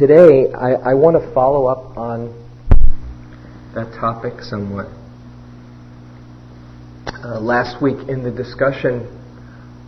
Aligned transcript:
Today, 0.00 0.50
I, 0.54 0.92
I 0.92 0.94
want 0.94 1.22
to 1.22 1.34
follow 1.34 1.66
up 1.66 1.98
on 1.98 2.32
that 3.74 3.92
topic 4.00 4.40
somewhat. 4.40 4.86
Uh, 7.22 7.38
last 7.38 7.82
week, 7.82 8.08
in 8.08 8.22
the 8.22 8.30
discussion 8.30 9.04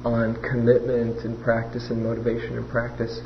on 0.04 0.36
commitment 0.42 1.24
and 1.24 1.42
practice 1.42 1.88
and 1.88 2.04
motivation 2.04 2.58
and 2.58 2.68
practice, 2.68 3.20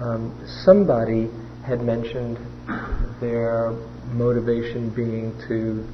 um, 0.00 0.32
somebody 0.64 1.28
had 1.62 1.82
mentioned 1.82 2.38
their 3.20 3.72
motivation 4.14 4.88
being 4.96 5.36
to 5.46 5.84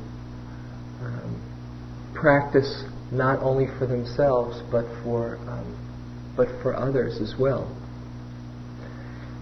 um, 1.05 2.13
practice 2.15 2.85
not 3.11 3.41
only 3.41 3.67
for 3.81 3.87
themselves 3.89 4.63
but 4.71 4.85
for 5.03 5.39
um, 5.49 6.35
but 6.37 6.47
for 6.63 6.77
others 6.77 7.21
as 7.21 7.35
well. 7.37 7.67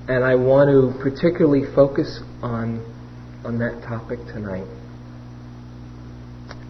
And 0.08 0.24
I 0.24 0.34
want 0.36 0.70
to 0.70 0.98
particularly 1.02 1.64
focus 1.74 2.22
on, 2.42 2.80
on 3.44 3.58
that 3.58 3.82
topic 3.82 4.20
tonight. 4.20 4.66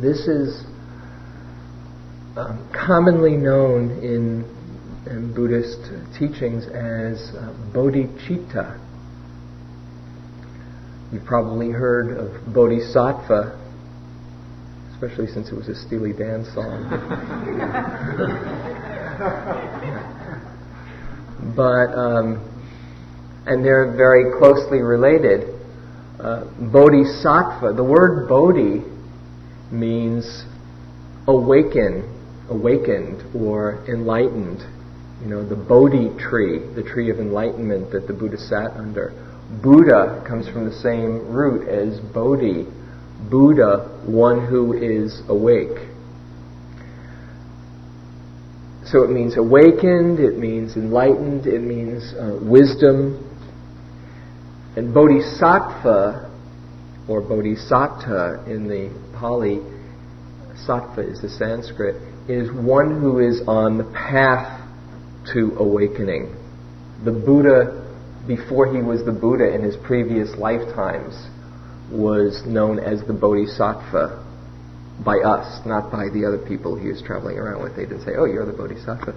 This 0.00 0.26
is 0.26 0.64
um, 2.36 2.68
commonly 2.74 3.36
known 3.36 3.92
in, 4.02 4.42
in, 5.06 5.32
Buddhist 5.34 5.78
teachings 6.18 6.66
as 6.66 7.32
uh, 7.36 7.54
bodhicitta. 7.72 8.76
You've 11.12 11.24
probably 11.24 11.70
heard 11.70 12.18
of 12.18 12.52
bodhisattva, 12.52 13.56
especially 14.94 15.28
since 15.28 15.50
it 15.50 15.54
was 15.54 15.68
a 15.68 15.76
Steely 15.76 16.12
Dan 16.12 16.44
song. 16.44 16.90
but 21.56 21.94
um, 21.96 22.57
and 23.48 23.64
they're 23.64 23.96
very 23.96 24.38
closely 24.38 24.78
related. 24.78 25.54
Uh, 26.20 26.44
bodhisattva, 26.72 27.72
the 27.74 27.84
word 27.84 28.28
bodhi 28.28 28.82
means 29.70 30.44
awaken, 31.26 32.02
awakened, 32.48 33.22
or 33.34 33.84
enlightened. 33.86 34.60
You 35.22 35.28
know, 35.28 35.46
the 35.46 35.56
Bodhi 35.56 36.10
tree, 36.18 36.60
the 36.74 36.82
tree 36.82 37.10
of 37.10 37.18
enlightenment 37.18 37.90
that 37.92 38.06
the 38.06 38.12
Buddha 38.12 38.38
sat 38.38 38.70
under. 38.76 39.12
Buddha 39.62 40.24
comes 40.26 40.48
from 40.48 40.64
the 40.64 40.72
same 40.72 41.28
root 41.28 41.68
as 41.68 41.98
Bodhi. 42.00 42.66
Buddha, 43.28 44.00
one 44.06 44.46
who 44.46 44.72
is 44.74 45.20
awake. 45.28 45.88
So 48.86 49.02
it 49.02 49.10
means 49.10 49.36
awakened, 49.36 50.18
it 50.18 50.38
means 50.38 50.76
enlightened, 50.76 51.46
it 51.46 51.60
means 51.60 52.14
uh, 52.14 52.38
wisdom, 52.40 53.27
and 54.78 54.94
bodhisattva, 54.94 56.30
or 57.08 57.20
bodhisatta 57.20 58.46
in 58.46 58.68
the 58.68 58.94
Pali, 59.18 59.58
sattva 60.68 61.10
is 61.10 61.20
the 61.20 61.28
Sanskrit, 61.28 61.96
is 62.28 62.48
one 62.52 63.00
who 63.00 63.18
is 63.18 63.42
on 63.48 63.78
the 63.78 63.84
path 63.92 64.60
to 65.32 65.56
awakening. 65.58 66.32
The 67.04 67.10
Buddha, 67.10 67.92
before 68.28 68.72
he 68.72 68.80
was 68.80 69.04
the 69.04 69.10
Buddha 69.10 69.52
in 69.52 69.64
his 69.64 69.74
previous 69.76 70.36
lifetimes, 70.36 71.26
was 71.90 72.44
known 72.46 72.78
as 72.78 73.04
the 73.04 73.14
Bodhisattva 73.14 74.24
by 75.04 75.18
us, 75.18 75.66
not 75.66 75.90
by 75.90 76.08
the 76.12 76.24
other 76.24 76.38
people 76.38 76.78
he 76.78 76.86
was 76.86 77.02
traveling 77.02 77.36
around 77.36 77.64
with. 77.64 77.74
They 77.74 77.82
didn't 77.82 78.04
say, 78.04 78.12
oh, 78.16 78.26
you're 78.26 78.46
the 78.46 78.52
Bodhisattva. 78.52 79.12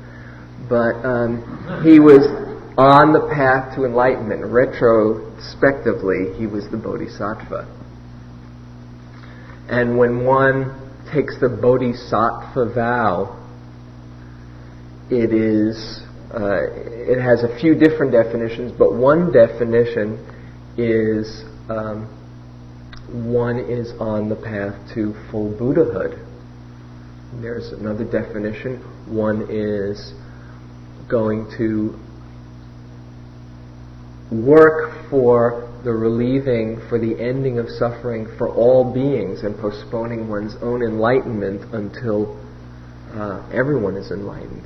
But 0.68 1.06
um, 1.06 1.84
he 1.84 2.00
was 2.00 2.50
on 2.78 3.14
the 3.14 3.28
path 3.34 3.76
to 3.76 3.86
enlightenment. 3.86 4.46
Retrospectively, 4.46 6.34
he 6.38 6.48
was 6.48 6.70
the 6.72 6.78
bodhisattva. 6.78 7.68
And 9.70 9.98
when 9.98 10.26
one 10.26 10.78
takes 11.14 11.40
the 11.40 11.50
bodhisattva 11.50 12.74
vow, 12.74 13.38
it 15.10 15.34
is 15.34 16.04
uh, 16.34 16.64
it 16.72 17.22
has 17.22 17.44
a 17.44 17.60
few 17.60 17.76
different 17.76 18.14
definitions, 18.14 18.72
but 18.72 18.94
one 18.94 19.34
definition 19.34 20.16
is 20.78 21.44
um, 21.70 22.08
one 23.12 23.60
is 23.60 23.92
on 24.00 24.30
the 24.30 24.36
path 24.38 24.74
to 24.94 25.14
full 25.30 25.52
Buddhahood. 25.58 26.26
There's 27.42 27.74
another 27.74 28.06
definition. 28.06 28.80
One 29.08 29.48
is 29.50 30.14
going 31.10 31.52
to 31.58 32.00
work 34.31 35.09
for 35.09 35.68
the 35.84 35.92
relieving, 35.92 36.81
for 36.88 36.97
the 37.00 37.19
ending 37.19 37.59
of 37.59 37.68
suffering 37.68 38.28
for 38.38 38.47
all 38.50 38.94
beings 38.94 39.42
and 39.42 39.58
postponing 39.58 40.30
one's 40.30 40.56
own 40.62 40.84
enlightenment 40.84 41.74
until 41.74 42.40
uh, 43.14 43.50
everyone 43.53 43.97
is 43.97 44.12
enlightened. 44.12 44.64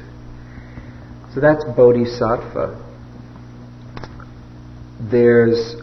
So 1.33 1.41
that's 1.41 1.63
bodhisattva. 1.75 2.83
There's 5.11 5.75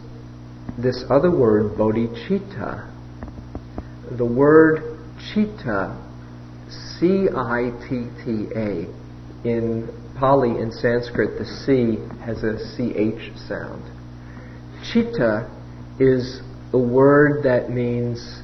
this 0.79 1.05
other 1.11 1.31
word, 1.31 1.73
bodhicitta. 1.77 2.89
The 4.17 4.25
word 4.25 4.99
citta, 5.35 5.97
C 6.71 7.29
I 7.35 7.71
T 7.89 8.07
T 8.25 8.49
A, 8.55 8.87
in 9.45 9.89
Pali 10.23 10.51
and 10.51 10.73
Sanskrit, 10.73 11.37
the 11.37 11.45
C 11.45 11.99
has 12.25 12.45
a 12.45 12.57
CH 12.57 13.37
sound. 13.49 13.83
Chitta 14.85 15.51
is 15.99 16.41
a 16.73 16.79
word 16.79 17.43
that 17.43 17.71
means 17.71 18.41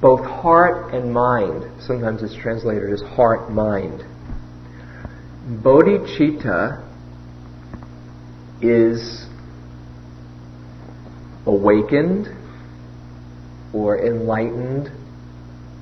both 0.00 0.24
heart 0.24 0.94
and 0.94 1.12
mind. 1.12 1.82
Sometimes 1.82 2.22
it's 2.22 2.34
translated 2.34 2.90
as 2.90 3.02
heart 3.02 3.52
mind. 3.52 4.04
Bodhicitta 5.62 6.82
is 8.62 9.26
awakened 11.44 12.28
or 13.74 13.98
enlightened 13.98 14.90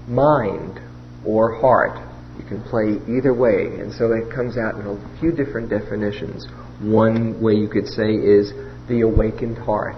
mind 0.08 0.80
or 1.24 1.60
heart. 1.60 2.11
You 2.38 2.44
can 2.48 2.62
play 2.62 2.98
either 3.14 3.34
way, 3.34 3.78
and 3.80 3.92
so 3.92 4.12
it 4.12 4.32
comes 4.34 4.56
out 4.56 4.76
in 4.76 4.86
a 4.86 5.20
few 5.20 5.32
different 5.32 5.68
definitions. 5.68 6.46
One 6.80 7.40
way 7.42 7.54
you 7.54 7.68
could 7.68 7.86
say 7.86 8.10
is 8.12 8.52
the 8.88 9.02
awakened 9.02 9.58
heart. 9.58 9.96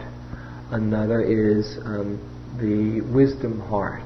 Another 0.71 1.21
is 1.23 1.79
um, 1.85 2.19
the 2.61 3.01
wisdom 3.13 3.61
heart. 3.61 4.03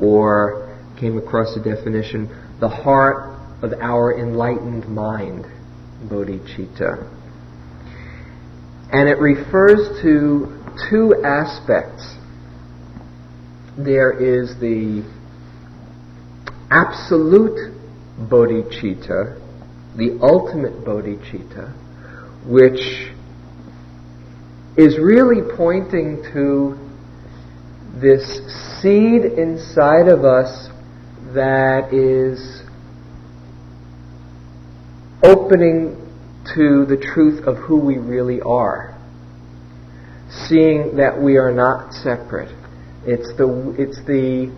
Or 0.00 0.78
came 0.98 1.18
across 1.18 1.56
a 1.56 1.62
definition, 1.62 2.28
the 2.60 2.68
heart 2.68 3.38
of 3.62 3.72
our 3.74 4.18
enlightened 4.18 4.88
mind, 4.88 5.44
bodhicitta. 6.04 7.14
And 8.92 9.08
it 9.08 9.18
refers 9.18 10.00
to 10.02 10.64
two 10.88 11.22
aspects. 11.24 12.16
There 13.76 14.12
is 14.12 14.58
the 14.60 15.04
absolute 16.70 17.72
bodhicitta, 18.18 19.40
the 19.96 20.18
ultimate 20.22 20.84
bodhicitta, 20.84 21.72
which 22.46 23.12
is 24.76 24.98
really 24.98 25.42
pointing 25.56 26.22
to 26.32 26.78
this 28.00 28.22
seed 28.80 29.24
inside 29.24 30.08
of 30.08 30.24
us 30.24 30.68
that 31.34 31.92
is 31.92 32.62
opening 35.22 35.96
to 36.54 36.86
the 36.86 36.96
truth 36.96 37.44
of 37.46 37.56
who 37.56 37.76
we 37.78 37.98
really 37.98 38.40
are. 38.40 38.94
Seeing 40.30 40.96
that 40.96 41.20
we 41.20 41.36
are 41.36 41.50
not 41.50 41.92
separate. 41.92 42.54
It's 43.04 43.32
the, 43.36 43.74
it's 43.78 43.98
the 44.06 44.52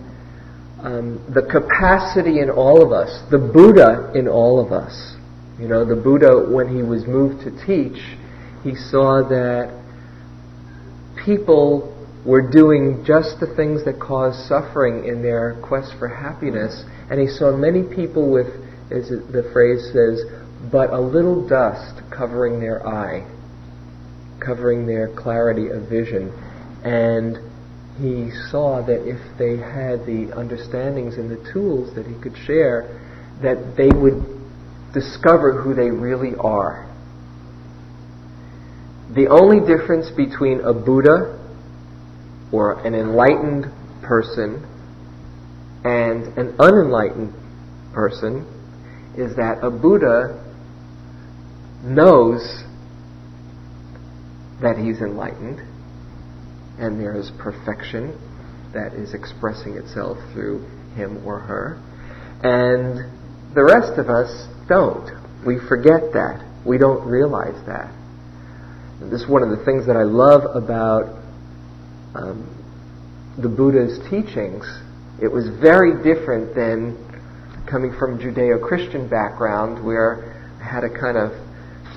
um, 0.82 1.24
the 1.32 1.42
capacity 1.42 2.40
in 2.40 2.50
all 2.50 2.82
of 2.82 2.92
us, 2.92 3.22
the 3.30 3.38
Buddha 3.38 4.12
in 4.14 4.28
all 4.28 4.64
of 4.64 4.72
us. 4.72 5.16
You 5.58 5.68
know, 5.68 5.84
the 5.84 5.96
Buddha, 5.96 6.48
when 6.50 6.74
he 6.74 6.82
was 6.82 7.06
moved 7.06 7.44
to 7.44 7.50
teach, 7.66 8.00
he 8.64 8.74
saw 8.74 9.22
that 9.28 9.70
people 11.24 11.96
were 12.24 12.50
doing 12.50 13.04
just 13.06 13.40
the 13.40 13.54
things 13.56 13.84
that 13.84 13.98
cause 14.00 14.48
suffering 14.48 15.04
in 15.06 15.22
their 15.22 15.60
quest 15.62 15.94
for 15.98 16.08
happiness, 16.08 16.84
and 17.10 17.20
he 17.20 17.26
saw 17.26 17.54
many 17.54 17.82
people 17.82 18.30
with, 18.30 18.48
as 18.90 19.08
the 19.08 19.48
phrase 19.52 19.90
says, 19.92 20.24
but 20.70 20.90
a 20.90 21.00
little 21.00 21.46
dust 21.46 22.02
covering 22.10 22.60
their 22.60 22.86
eye, 22.86 23.26
covering 24.38 24.86
their 24.86 25.08
clarity 25.14 25.68
of 25.68 25.88
vision. 25.88 26.30
And 26.84 27.38
he 28.00 28.30
saw 28.50 28.80
that 28.82 29.06
if 29.06 29.20
they 29.36 29.58
had 29.58 30.06
the 30.06 30.32
understandings 30.34 31.16
and 31.16 31.30
the 31.30 31.52
tools 31.52 31.94
that 31.94 32.06
he 32.06 32.14
could 32.14 32.36
share, 32.46 32.98
that 33.42 33.76
they 33.76 33.88
would 33.88 34.24
discover 34.94 35.60
who 35.60 35.74
they 35.74 35.90
really 35.90 36.34
are. 36.36 36.88
The 39.14 39.28
only 39.28 39.60
difference 39.60 40.10
between 40.10 40.60
a 40.60 40.72
Buddha 40.72 41.38
or 42.52 42.80
an 42.86 42.94
enlightened 42.94 43.66
person 44.02 44.66
and 45.84 46.38
an 46.38 46.56
unenlightened 46.58 47.34
person 47.92 48.46
is 49.16 49.36
that 49.36 49.62
a 49.62 49.70
Buddha 49.70 50.42
knows 51.82 52.64
that 54.62 54.78
he's 54.78 55.00
enlightened 55.00 55.60
and 56.80 56.98
there 56.98 57.14
is 57.14 57.30
perfection 57.38 58.18
that 58.72 58.94
is 58.94 59.14
expressing 59.14 59.76
itself 59.76 60.16
through 60.32 60.64
him 60.94 61.24
or 61.26 61.38
her. 61.38 61.78
And 62.42 63.54
the 63.54 63.62
rest 63.62 63.98
of 63.98 64.08
us 64.08 64.48
don't. 64.68 65.10
We 65.46 65.58
forget 65.68 66.12
that. 66.14 66.44
We 66.64 66.78
don't 66.78 67.06
realize 67.06 67.60
that. 67.66 67.92
This 69.00 69.22
is 69.22 69.28
one 69.28 69.42
of 69.42 69.50
the 69.50 69.64
things 69.64 69.86
that 69.86 69.96
I 69.96 70.04
love 70.04 70.44
about 70.56 71.08
um, 72.14 72.48
the 73.38 73.48
Buddha's 73.48 73.98
teachings. 74.10 74.64
It 75.22 75.28
was 75.28 75.48
very 75.60 76.02
different 76.02 76.54
than 76.54 76.96
coming 77.68 77.92
from 77.98 78.18
Judeo-Christian 78.18 79.08
background 79.08 79.84
where 79.84 80.36
I 80.60 80.64
had 80.64 80.84
a 80.84 80.90
kind 80.90 81.16
of 81.16 81.32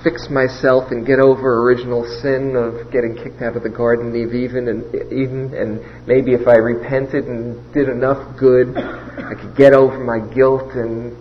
fix 0.03 0.29
myself 0.29 0.91
and 0.91 1.07
get 1.07 1.19
over 1.19 1.63
original 1.63 2.03
sin 2.21 2.55
of 2.55 2.91
getting 2.91 3.15
kicked 3.15 3.41
out 3.41 3.55
of 3.55 3.63
the 3.63 3.69
Garden 3.69 4.09
of 4.09 4.33
Eden 4.33 4.67
and 4.67 4.83
Eden, 5.11 5.53
and 5.55 6.07
maybe 6.07 6.33
if 6.33 6.47
I 6.47 6.55
repented 6.57 7.25
and 7.25 7.73
did 7.73 7.87
enough 7.87 8.37
good, 8.37 8.75
I 8.77 9.33
could 9.39 9.55
get 9.55 9.73
over 9.73 9.97
my 10.03 10.19
guilt 10.33 10.73
and 10.73 11.15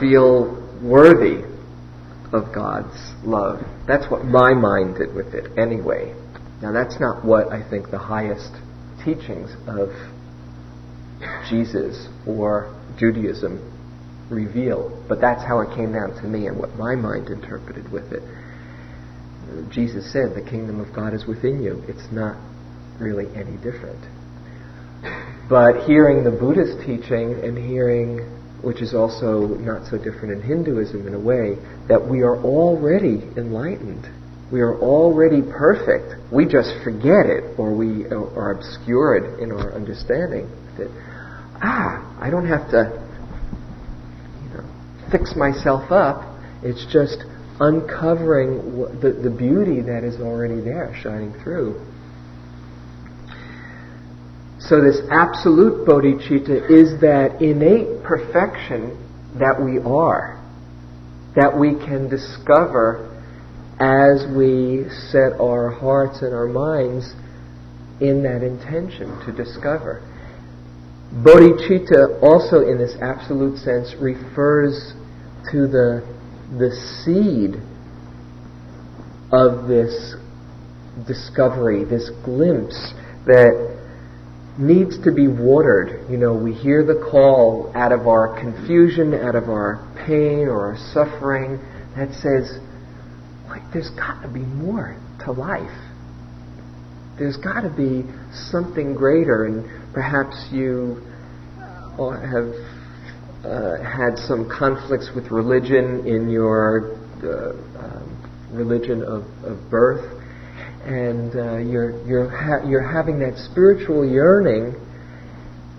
feel 0.00 0.62
worthy 0.82 1.44
of 2.32 2.52
God's 2.52 2.96
love. 3.24 3.60
That's 3.86 4.10
what 4.10 4.24
my 4.24 4.52
mind 4.52 4.96
did 4.96 5.14
with 5.14 5.32
it 5.34 5.56
anyway. 5.56 6.14
Now 6.60 6.72
that's 6.72 6.98
not 6.98 7.24
what 7.24 7.52
I 7.52 7.68
think 7.68 7.90
the 7.90 7.98
highest 7.98 8.50
teachings 9.04 9.54
of 9.68 9.90
Jesus 11.48 12.08
or 12.26 12.74
Judaism 12.98 13.75
reveal, 14.30 15.04
but 15.08 15.20
that's 15.20 15.42
how 15.42 15.60
it 15.60 15.74
came 15.76 15.92
down 15.92 16.14
to 16.22 16.24
me 16.24 16.46
and 16.46 16.58
what 16.58 16.74
my 16.76 16.94
mind 16.94 17.28
interpreted 17.28 17.90
with 17.92 18.12
it. 18.12 18.22
Jesus 19.70 20.12
said, 20.12 20.34
The 20.34 20.42
kingdom 20.42 20.80
of 20.80 20.94
God 20.94 21.14
is 21.14 21.26
within 21.26 21.62
you. 21.62 21.82
It's 21.88 22.10
not 22.12 22.36
really 22.98 23.26
any 23.36 23.56
different. 23.58 24.02
But 25.48 25.86
hearing 25.86 26.24
the 26.24 26.32
Buddhist 26.32 26.80
teaching 26.80 27.44
and 27.44 27.56
hearing, 27.56 28.18
which 28.62 28.82
is 28.82 28.94
also 28.94 29.46
not 29.46 29.88
so 29.88 29.96
different 29.96 30.32
in 30.32 30.42
Hinduism 30.42 31.06
in 31.06 31.14
a 31.14 31.20
way, 31.20 31.56
that 31.88 32.08
we 32.08 32.22
are 32.22 32.36
already 32.36 33.22
enlightened. 33.36 34.08
We 34.50 34.60
are 34.60 34.76
already 34.78 35.42
perfect. 35.42 36.32
We 36.32 36.46
just 36.46 36.70
forget 36.82 37.26
it 37.26 37.58
or 37.58 37.74
we 37.74 38.06
are 38.06 38.52
obscured 38.52 39.40
in 39.40 39.52
our 39.52 39.72
understanding 39.72 40.50
that, 40.78 40.90
ah, 41.62 42.18
I 42.20 42.30
don't 42.30 42.46
have 42.46 42.70
to 42.70 43.05
fix 45.10 45.34
myself 45.36 45.90
up. 45.90 46.22
It's 46.62 46.84
just 46.92 47.24
uncovering 47.60 49.00
the, 49.00 49.12
the 49.12 49.30
beauty 49.30 49.80
that 49.82 50.04
is 50.04 50.20
already 50.20 50.60
there, 50.60 50.94
shining 51.02 51.32
through. 51.42 51.80
So, 54.58 54.80
this 54.80 55.00
absolute 55.10 55.86
bodhicitta 55.86 56.70
is 56.70 57.00
that 57.00 57.40
innate 57.40 58.02
perfection 58.02 58.98
that 59.38 59.62
we 59.62 59.78
are, 59.78 60.42
that 61.36 61.56
we 61.56 61.74
can 61.74 62.08
discover 62.08 63.12
as 63.78 64.26
we 64.34 64.88
set 65.10 65.38
our 65.38 65.70
hearts 65.70 66.22
and 66.22 66.34
our 66.34 66.48
minds 66.48 67.12
in 68.00 68.22
that 68.22 68.42
intention 68.42 69.20
to 69.26 69.32
discover. 69.32 70.02
Bodhicitta 71.22 72.22
also 72.22 72.60
in 72.60 72.78
this 72.78 72.94
absolute 73.00 73.58
sense 73.58 73.94
refers 74.00 74.92
to 75.50 75.66
the, 75.66 76.02
the 76.58 76.70
seed 77.04 77.56
of 79.32 79.66
this 79.68 80.14
discovery, 81.06 81.84
this 81.84 82.10
glimpse 82.24 82.92
that 83.26 83.76
needs 84.58 85.02
to 85.04 85.12
be 85.12 85.26
watered. 85.28 86.10
You 86.10 86.16
know, 86.16 86.34
we 86.34 86.52
hear 86.52 86.84
the 86.84 87.08
call 87.10 87.72
out 87.74 87.92
of 87.92 88.06
our 88.06 88.38
confusion, 88.40 89.14
out 89.14 89.34
of 89.34 89.48
our 89.48 89.86
pain 90.06 90.48
or 90.48 90.66
our 90.66 90.76
suffering 90.92 91.58
that 91.96 92.12
says, 92.14 92.58
like, 93.48 93.62
there's 93.72 93.90
got 93.90 94.22
to 94.22 94.28
be 94.28 94.40
more 94.40 94.96
to 95.24 95.32
life. 95.32 95.82
There's 97.18 97.36
got 97.38 97.62
to 97.62 97.70
be 97.70 98.04
something 98.50 98.94
greater, 98.94 99.46
and 99.46 99.85
perhaps 99.96 100.36
you 100.52 101.00
have 101.96 102.52
uh, 103.46 103.80
had 103.80 104.18
some 104.18 104.46
conflicts 104.46 105.08
with 105.16 105.30
religion 105.30 106.06
in 106.06 106.28
your 106.28 106.92
uh, 107.24 107.56
um, 107.80 108.50
religion 108.52 109.02
of, 109.02 109.24
of 109.42 109.70
birth, 109.70 110.04
and 110.84 111.34
uh, 111.34 111.56
you're 111.56 112.06
you're 112.06 112.28
ha- 112.28 112.68
you're 112.68 112.86
having 112.86 113.18
that 113.20 113.38
spiritual 113.50 114.04
yearning. 114.06 114.72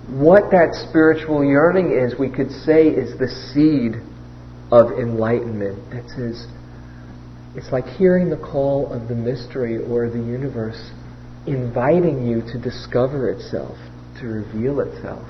What 0.10 0.50
that 0.50 0.74
spiritual 0.90 1.46
yearning 1.46 1.92
is, 1.92 2.18
we 2.18 2.32
could 2.32 2.50
say, 2.50 2.88
is 2.88 3.20
the 3.20 3.28
seed 3.30 4.02
of 4.72 4.98
enlightenment. 4.98 5.92
That 5.92 6.10
says, 6.10 6.48
it's 7.54 7.72
like 7.72 7.86
hearing 7.86 8.32
the 8.32 8.38
call 8.38 8.92
of 8.92 9.10
the 9.10 9.16
mystery 9.16 9.78
or 9.78 10.10
the 10.10 10.18
universe 10.18 10.90
inviting 11.46 12.26
you 12.26 12.42
to 12.52 12.60
discover 12.60 13.30
itself, 13.30 13.78
to 14.20 14.28
reveal 14.28 14.80
itself. 14.80 15.28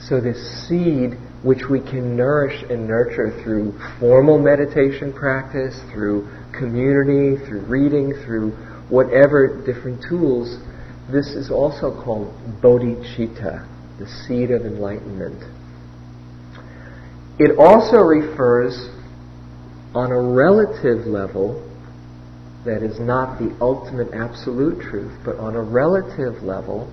So, 0.00 0.20
this 0.20 0.68
seed 0.68 1.16
which 1.42 1.68
we 1.68 1.80
can 1.80 2.16
nourish 2.16 2.62
and 2.70 2.86
nurture 2.86 3.30
through 3.42 3.72
formal 3.98 4.38
meditation 4.38 5.12
practice, 5.12 5.80
through 5.92 6.28
community, 6.56 7.36
through 7.44 7.62
reading, 7.66 8.12
through 8.24 8.50
whatever 8.88 9.62
different 9.66 10.04
tools, 10.08 10.58
this 11.10 11.28
is 11.28 11.50
also 11.50 11.90
called 11.90 12.32
bodhicitta, 12.62 13.66
the 13.98 14.06
seed 14.06 14.50
of 14.52 14.62
enlightenment. 14.62 15.42
It 17.38 17.58
also 17.58 17.96
refers 17.96 18.88
on 19.94 20.12
a 20.12 20.20
relative 20.20 21.06
level 21.06 21.68
that 22.64 22.82
is 22.82 23.00
not 23.00 23.38
the 23.38 23.56
ultimate 23.60 24.12
absolute 24.14 24.80
truth, 24.80 25.12
but 25.24 25.36
on 25.38 25.56
a 25.56 25.62
relative 25.62 26.42
level 26.42 26.86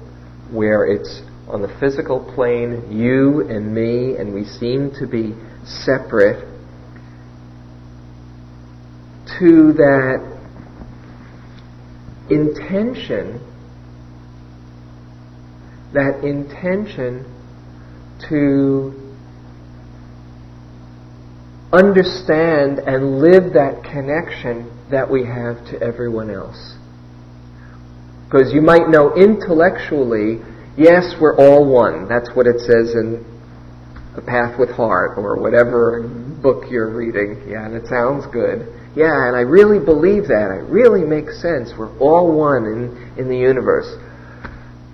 where 0.52 0.86
it's 0.86 1.22
on 1.48 1.62
the 1.62 1.78
physical 1.80 2.20
plane, 2.34 2.92
you 2.92 3.48
and 3.50 3.74
me, 3.74 4.16
and 4.18 4.34
we 4.34 4.46
seem 4.46 4.92
to 5.00 5.08
be 5.08 5.36
separate, 5.64 6.46
to 9.40 9.74
that 9.74 10.40
intention, 12.30 13.40
that 15.94 16.24
intention 16.24 17.26
to 18.28 18.94
understand 21.72 22.80
and 22.80 23.20
live 23.20 23.54
that 23.54 23.84
connection 23.84 24.78
that 24.91 25.10
we 25.10 25.25
have 25.25 25.63
to 25.72 25.81
everyone 25.81 26.29
else. 26.29 26.75
Because 28.25 28.53
you 28.53 28.62
might 28.62 28.89
know 28.89 29.15
intellectually 29.15 30.41
Yes, 30.79 31.13
we're 31.19 31.36
all 31.36 31.65
one. 31.69 32.08
That's 32.08 32.29
what 32.34 32.48
it 32.48 32.62
says 32.62 32.96
in 32.96 33.25
A 34.15 34.22
Path 34.22 34.58
with 34.58 34.69
Heart 34.69 35.17
or 35.17 35.36
whatever 35.36 36.03
mm-hmm. 36.03 36.41
book 36.41 36.72
you're 36.72 36.89
reading. 36.89 37.50
Yeah, 37.50 37.65
and 37.65 37.75
it 37.75 37.86
sounds 37.88 38.25
good. 38.31 38.63
Yeah, 38.96 39.27
and 39.27 39.36
I 39.36 39.41
really 39.41 39.84
believe 39.84 40.29
that. 40.29 40.55
It 40.55 40.72
really 40.72 41.03
makes 41.03 41.41
sense. 41.41 41.74
We're 41.77 41.91
all 42.00 42.31
one 42.31 42.63
in, 42.63 43.19
in 43.19 43.27
the 43.27 43.36
universe. 43.36 43.91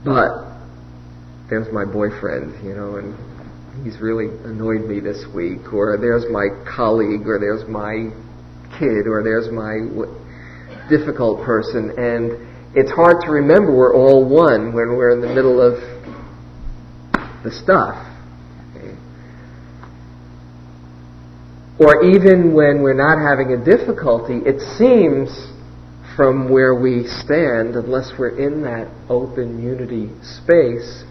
But 0.03 0.57
there's 1.51 1.71
my 1.71 1.85
boyfriend, 1.85 2.65
you 2.65 2.73
know, 2.73 2.97
and 2.97 3.13
he's 3.85 4.01
really 4.01 4.25
annoyed 4.25 4.89
me 4.89 4.99
this 4.99 5.23
week. 5.35 5.71
Or 5.71 5.97
there's 6.01 6.25
my 6.31 6.49
colleague, 6.65 7.27
or 7.27 7.37
there's 7.37 7.69
my 7.69 8.09
kid, 8.79 9.08
or 9.08 9.24
there's 9.24 9.51
my 9.51 9.77
difficult 10.89 11.44
person, 11.46 11.91
and 11.98 12.32
it's 12.75 12.91
hard 12.91 13.22
to 13.22 13.32
remember 13.32 13.75
we're 13.75 13.96
all 13.96 14.27
one 14.27 14.74
when 14.74 14.98
we're 14.98 15.12
in 15.12 15.22
the 15.22 15.34
middle 15.34 15.62
of 15.62 15.79
the 17.44 17.51
stuff. 17.51 18.01
Or 21.77 22.05
even 22.05 22.53
when 22.53 22.82
we're 22.82 22.94
not 22.94 23.20
having 23.20 23.51
a 23.51 23.63
difficulty, 23.63 24.39
it 24.46 24.62
seems 24.77 25.29
from 26.15 26.50
where 26.50 26.74
we 26.74 27.05
stand, 27.05 27.75
unless 27.75 28.13
we're 28.17 28.38
in 28.39 28.62
that 28.63 28.88
open 29.10 29.62
unity 29.62 30.10
space, 30.24 31.03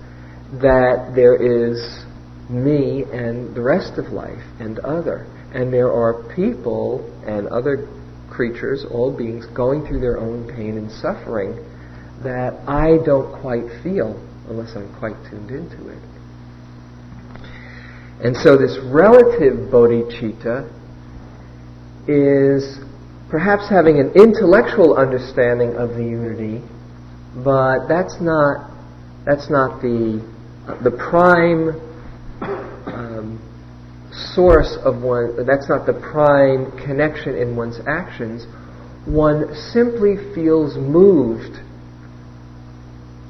that 0.63 1.13
there 1.15 1.37
is 1.37 2.05
me 2.49 3.05
and 3.13 3.55
the 3.55 3.61
rest 3.61 3.99
of 3.99 4.13
life 4.13 4.43
and 4.59 4.79
other. 4.79 5.27
And 5.55 5.73
there 5.73 5.93
are 5.93 6.35
people 6.35 7.09
and 7.27 7.47
other 7.49 7.89
creatures, 8.29 8.85
all 8.91 9.17
beings, 9.17 9.47
going 9.47 9.87
through 9.87 10.01
their 10.01 10.19
own 10.19 10.49
pain 10.49 10.77
and 10.77 10.91
suffering 10.91 11.55
that 12.23 12.55
I 12.69 12.99
don't 13.05 13.41
quite 13.41 13.65
feel 13.83 14.21
unless 14.49 14.75
I'm 14.77 14.93
quite 14.99 15.15
tuned 15.31 15.51
into 15.51 15.89
it. 15.89 16.03
And 18.23 18.37
so 18.37 18.57
this 18.57 18.79
relative 18.83 19.71
bodhicitta 19.71 20.71
is 22.09 22.79
perhaps 23.29 23.69
having 23.69 23.99
an 23.99 24.13
intellectual 24.15 24.97
understanding 24.97 25.77
of 25.77 25.91
the 25.91 26.05
unity, 26.05 26.63
but 27.45 27.87
that's 27.89 28.21
not 28.21 28.71
that's 29.25 29.51
not 29.51 29.81
the 29.81 30.23
the 30.83 30.91
prime 30.91 31.73
source 34.35 34.77
of 34.85 35.03
one. 35.03 35.45
That's 35.47 35.69
not 35.69 35.87
the 35.87 35.93
prime 35.93 36.71
connection 36.85 37.37
in 37.37 37.57
one's 37.57 37.81
actions. 37.87 38.47
One 39.07 39.55
simply 39.73 40.17
feels 40.35 40.77
moved 40.77 41.59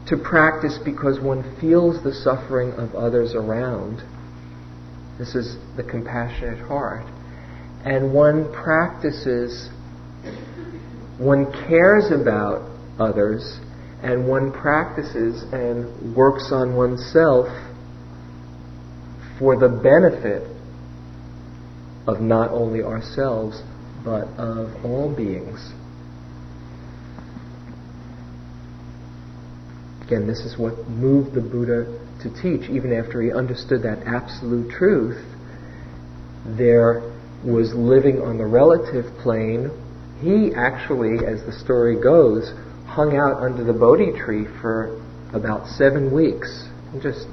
to 0.08 0.16
practice 0.16 0.78
because 0.84 1.18
one 1.20 1.56
feels 1.60 2.02
the 2.04 2.12
suffering 2.12 2.72
of 2.72 2.94
others 2.94 3.34
around. 3.34 4.02
This 5.18 5.34
is 5.34 5.56
the 5.76 5.82
compassionate 5.82 6.66
heart. 6.66 7.06
And 7.84 8.12
one 8.12 8.52
practices, 8.52 9.70
one 11.18 11.50
cares 11.68 12.10
about 12.10 12.70
others, 12.98 13.58
and 14.02 14.28
one 14.28 14.52
practices 14.52 15.42
and 15.52 16.14
works 16.14 16.50
on 16.52 16.76
oneself 16.76 17.48
for 19.38 19.58
the 19.58 19.68
benefit 19.68 20.50
of 22.06 22.20
not 22.20 22.50
only 22.50 22.82
ourselves, 22.82 23.62
but 24.04 24.28
of 24.38 24.84
all 24.84 25.14
beings. 25.14 25.72
Again, 30.06 30.26
this 30.26 30.40
is 30.40 30.58
what 30.58 30.86
moved 30.88 31.34
the 31.34 31.40
Buddha 31.40 31.86
to 32.22 32.42
teach, 32.42 32.68
even 32.68 32.92
after 32.92 33.22
he 33.22 33.32
understood 33.32 33.82
that 33.82 34.02
absolute 34.06 34.70
truth. 34.70 35.24
There 36.46 37.00
was 37.42 37.72
living 37.74 38.20
on 38.20 38.36
the 38.36 38.46
relative 38.46 39.06
plane. 39.22 39.70
He 40.20 40.54
actually, 40.54 41.24
as 41.24 41.44
the 41.46 41.52
story 41.52 42.00
goes, 42.00 42.52
hung 42.86 43.16
out 43.16 43.42
under 43.42 43.64
the 43.64 43.72
Bodhi 43.72 44.12
tree 44.12 44.44
for 44.60 45.00
about 45.32 45.66
seven 45.66 46.12
weeks, 46.12 46.68
just 47.00 47.26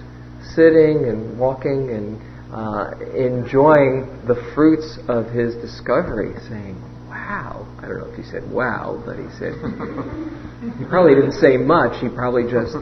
sitting 0.55 1.05
and 1.05 1.37
walking 1.37 1.91
and 1.91 2.19
uh, 2.51 2.91
enjoying 3.15 4.07
the 4.27 4.35
fruits 4.53 4.99
of 5.07 5.27
his 5.31 5.55
discovery, 5.55 6.33
saying, 6.49 6.75
Wow. 7.07 7.67
I 7.79 7.87
don't 7.87 7.99
know 7.99 8.05
if 8.05 8.15
he 8.15 8.23
said 8.23 8.49
wow, 8.49 9.01
but 9.05 9.17
he 9.17 9.27
said, 9.39 9.53
he 10.77 10.85
probably 10.85 11.15
didn't 11.15 11.33
say 11.33 11.57
much. 11.57 11.99
He 12.01 12.09
probably 12.09 12.43
just, 12.43 12.75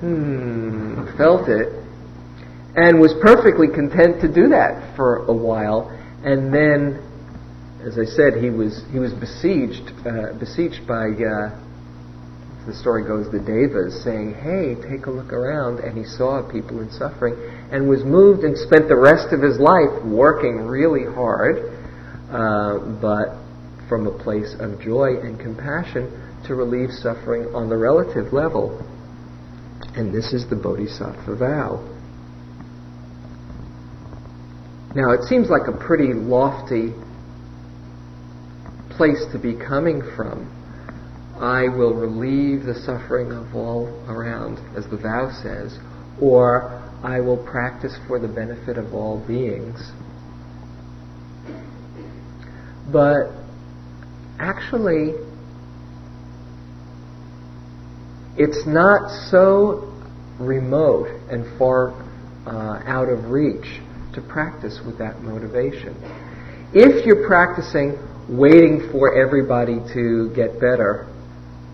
hmm, 0.00 1.06
felt 1.16 1.48
it. 1.48 1.68
And 2.74 3.00
was 3.00 3.14
perfectly 3.20 3.68
content 3.68 4.20
to 4.22 4.32
do 4.32 4.48
that 4.48 4.96
for 4.96 5.26
a 5.26 5.32
while. 5.32 5.90
And 6.24 6.52
then, 6.52 6.98
as 7.84 7.98
I 7.98 8.04
said, 8.04 8.42
he 8.42 8.48
was, 8.48 8.82
he 8.90 8.98
was 8.98 9.12
besieged, 9.12 9.92
uh, 10.06 10.32
besieged 10.38 10.86
by, 10.86 11.10
uh, 11.10 11.61
the 12.66 12.74
story 12.74 13.04
goes, 13.04 13.30
the 13.32 13.40
devas 13.40 14.02
saying, 14.04 14.34
hey, 14.34 14.76
take 14.88 15.06
a 15.06 15.10
look 15.10 15.32
around. 15.32 15.80
And 15.80 15.98
he 15.98 16.04
saw 16.04 16.48
people 16.48 16.80
in 16.80 16.90
suffering 16.90 17.34
and 17.72 17.88
was 17.88 18.04
moved 18.04 18.44
and 18.44 18.56
spent 18.56 18.88
the 18.88 18.96
rest 18.96 19.32
of 19.32 19.42
his 19.42 19.58
life 19.58 20.04
working 20.04 20.58
really 20.58 21.04
hard, 21.04 21.74
uh, 22.30 22.78
but 23.00 23.36
from 23.88 24.06
a 24.06 24.16
place 24.22 24.54
of 24.60 24.80
joy 24.80 25.18
and 25.20 25.40
compassion 25.40 26.10
to 26.46 26.54
relieve 26.54 26.90
suffering 26.90 27.52
on 27.54 27.68
the 27.68 27.76
relative 27.76 28.32
level. 28.32 28.78
And 29.96 30.14
this 30.14 30.32
is 30.32 30.48
the 30.48 30.56
Bodhisattva 30.56 31.36
vow. 31.36 31.88
Now, 34.94 35.12
it 35.12 35.24
seems 35.24 35.48
like 35.48 35.68
a 35.68 35.72
pretty 35.72 36.12
lofty 36.12 36.92
place 38.90 39.24
to 39.32 39.38
be 39.38 39.54
coming 39.56 40.02
from. 40.16 40.61
I 41.42 41.66
will 41.66 41.92
relieve 41.92 42.62
the 42.62 42.74
suffering 42.74 43.32
of 43.32 43.52
all 43.52 43.88
around, 44.06 44.60
as 44.76 44.86
the 44.86 44.96
vow 44.96 45.28
says, 45.42 45.76
or 46.20 46.70
I 47.02 47.18
will 47.18 47.36
practice 47.36 47.98
for 48.06 48.20
the 48.20 48.28
benefit 48.28 48.78
of 48.78 48.94
all 48.94 49.18
beings. 49.26 49.90
But 52.92 53.32
actually, 54.38 55.14
it's 58.36 58.64
not 58.64 59.10
so 59.28 59.92
remote 60.38 61.08
and 61.28 61.58
far 61.58 61.90
uh, 62.46 62.82
out 62.86 63.08
of 63.08 63.30
reach 63.30 63.80
to 64.14 64.20
practice 64.20 64.80
with 64.86 64.96
that 64.98 65.22
motivation. 65.22 65.96
If 66.72 67.04
you're 67.04 67.26
practicing 67.26 67.98
waiting 68.28 68.88
for 68.92 69.20
everybody 69.20 69.80
to 69.92 70.32
get 70.36 70.60
better, 70.60 71.08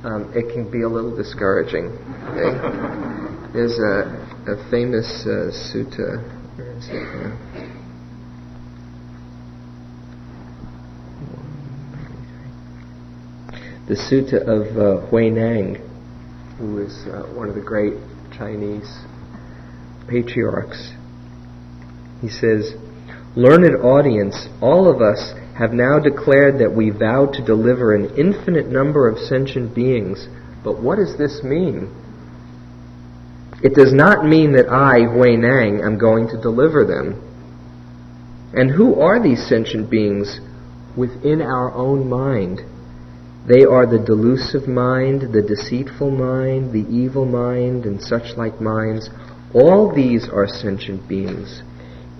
um, 0.05 0.33
it 0.35 0.53
can 0.53 0.71
be 0.71 0.83
a 0.83 0.89
little 0.89 1.15
discouraging. 1.15 1.87
Okay? 2.31 3.53
There's 3.53 3.79
a, 3.79 4.53
a 4.53 4.71
famous 4.71 5.27
uh, 5.27 5.51
sutta. 5.51 6.23
Where 6.57 6.73
is 6.77 6.89
it? 6.89 7.69
the 13.89 13.95
sutta 13.95 14.43
of 14.43 14.77
uh, 14.77 15.11
Huineng, 15.11 15.81
who 16.59 16.85
is 16.85 17.07
uh, 17.07 17.23
one 17.35 17.49
of 17.49 17.55
the 17.55 17.63
great 17.63 17.95
Chinese 18.37 18.99
patriarchs. 20.07 20.93
He 22.21 22.29
says, 22.29 22.75
Learned 23.35 23.77
audience, 23.83 24.49
all 24.61 24.91
of 24.93 25.01
us 25.01 25.33
have 25.59 25.73
now 25.73 25.99
declared 25.99 26.61
that 26.61 26.73
we 26.73 26.91
vow 26.91 27.27
to 27.27 27.45
deliver 27.45 27.93
an 27.93 28.15
infinite 28.17 28.69
number 28.69 29.09
of 29.09 29.19
sentient 29.19 29.75
beings. 29.75 30.29
But 30.63 30.81
what 30.81 30.97
does 30.97 31.19
this 31.19 31.43
mean? 31.43 31.93
It 33.61 33.75
does 33.75 33.93
not 33.93 34.25
mean 34.25 34.53
that 34.53 34.69
I, 34.69 35.01
Huineng, 35.01 35.85
am 35.85 35.99
going 35.99 36.29
to 36.29 36.41
deliver 36.41 36.85
them. 36.85 37.25
And 38.55 38.71
who 38.71 39.01
are 39.01 39.21
these 39.21 39.49
sentient 39.49 39.91
beings 39.91 40.39
within 40.97 41.43
our 41.43 41.75
own 41.75 42.09
mind? 42.09 42.61
They 43.49 43.65
are 43.65 43.87
the 43.87 43.99
delusive 43.99 44.69
mind, 44.69 45.33
the 45.33 45.43
deceitful 45.43 46.13
mind, 46.13 46.73
the 46.73 46.87
evil 46.89 47.25
mind, 47.25 47.85
and 47.85 48.01
such 48.01 48.37
like 48.37 48.61
minds. 48.61 49.11
All 49.53 49.93
these 49.93 50.29
are 50.29 50.47
sentient 50.47 51.09
beings. 51.09 51.63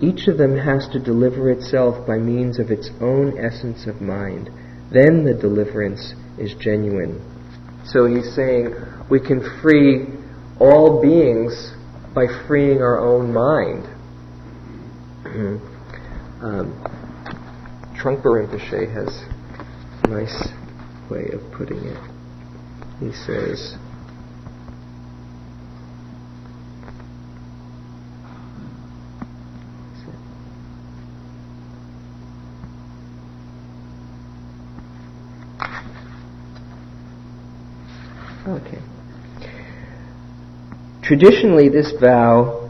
Each 0.01 0.29
of 0.29 0.39
them 0.39 0.57
has 0.57 0.89
to 0.93 1.01
deliver 1.01 1.51
itself 1.51 2.07
by 2.07 2.19
means 2.19 2.59
of 2.59 2.71
its 2.71 2.91
own 3.01 3.37
essence 3.39 3.87
of 3.87 4.01
mind. 4.01 4.49
Then 4.93 5.25
the 5.25 5.35
deliverance 5.35 6.15
is 6.39 6.55
genuine. 6.55 7.21
So 7.85 8.07
he's 8.07 8.33
saying 8.35 8.75
we 9.11 9.19
can 9.19 9.41
free 9.61 10.07
all 10.61 11.03
beings 11.03 11.73
by 12.15 12.27
freeing 12.47 12.81
our 12.81 13.01
own 13.01 13.33
mind. 13.33 13.87
um, 16.43 16.73
Trungpa 17.97 18.27
Rinpoche 18.27 18.93
has 18.95 19.25
a 20.05 20.09
nice 20.09 20.49
way 21.11 21.29
of 21.33 21.53
putting 21.53 21.79
it. 21.79 21.99
He 23.01 23.13
says, 23.13 23.77
Okay. 38.49 38.79
Traditionally, 41.09 41.71
this 41.71 41.91
vow 41.99 42.69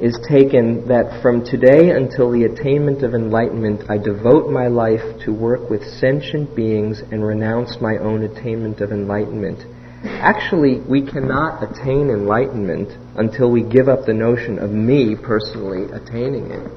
is 0.00 0.16
taken 0.28 0.86
that 0.86 1.20
from 1.20 1.44
today 1.44 1.90
until 1.90 2.30
the 2.30 2.44
attainment 2.44 3.02
of 3.02 3.12
enlightenment, 3.12 3.90
I 3.90 3.98
devote 3.98 4.52
my 4.52 4.68
life 4.68 5.02
to 5.24 5.32
work 5.32 5.68
with 5.68 5.82
sentient 5.82 6.54
beings 6.54 7.02
and 7.10 7.26
renounce 7.26 7.78
my 7.80 7.96
own 7.96 8.22
attainment 8.22 8.80
of 8.80 8.92
enlightenment. 8.92 9.64
Actually, 10.04 10.78
we 10.88 11.04
cannot 11.04 11.60
attain 11.60 12.08
enlightenment 12.08 12.92
until 13.18 13.50
we 13.50 13.64
give 13.64 13.88
up 13.88 14.06
the 14.06 14.14
notion 14.14 14.60
of 14.60 14.70
me 14.70 15.16
personally 15.20 15.90
attaining 15.90 16.52
it. 16.52 16.70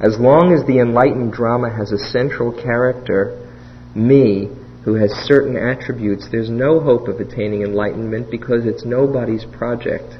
As 0.00 0.18
long 0.20 0.52
as 0.52 0.66
the 0.66 0.80
enlightened 0.80 1.32
drama 1.32 1.74
has 1.74 1.92
a 1.92 2.10
central 2.12 2.52
character, 2.52 3.40
me, 3.94 4.50
who 4.88 4.94
has 4.94 5.10
certain 5.26 5.54
attributes, 5.54 6.28
there's 6.32 6.48
no 6.48 6.80
hope 6.80 7.08
of 7.08 7.20
attaining 7.20 7.60
enlightenment 7.60 8.30
because 8.30 8.64
it's 8.64 8.86
nobody's 8.86 9.44
project. 9.44 10.16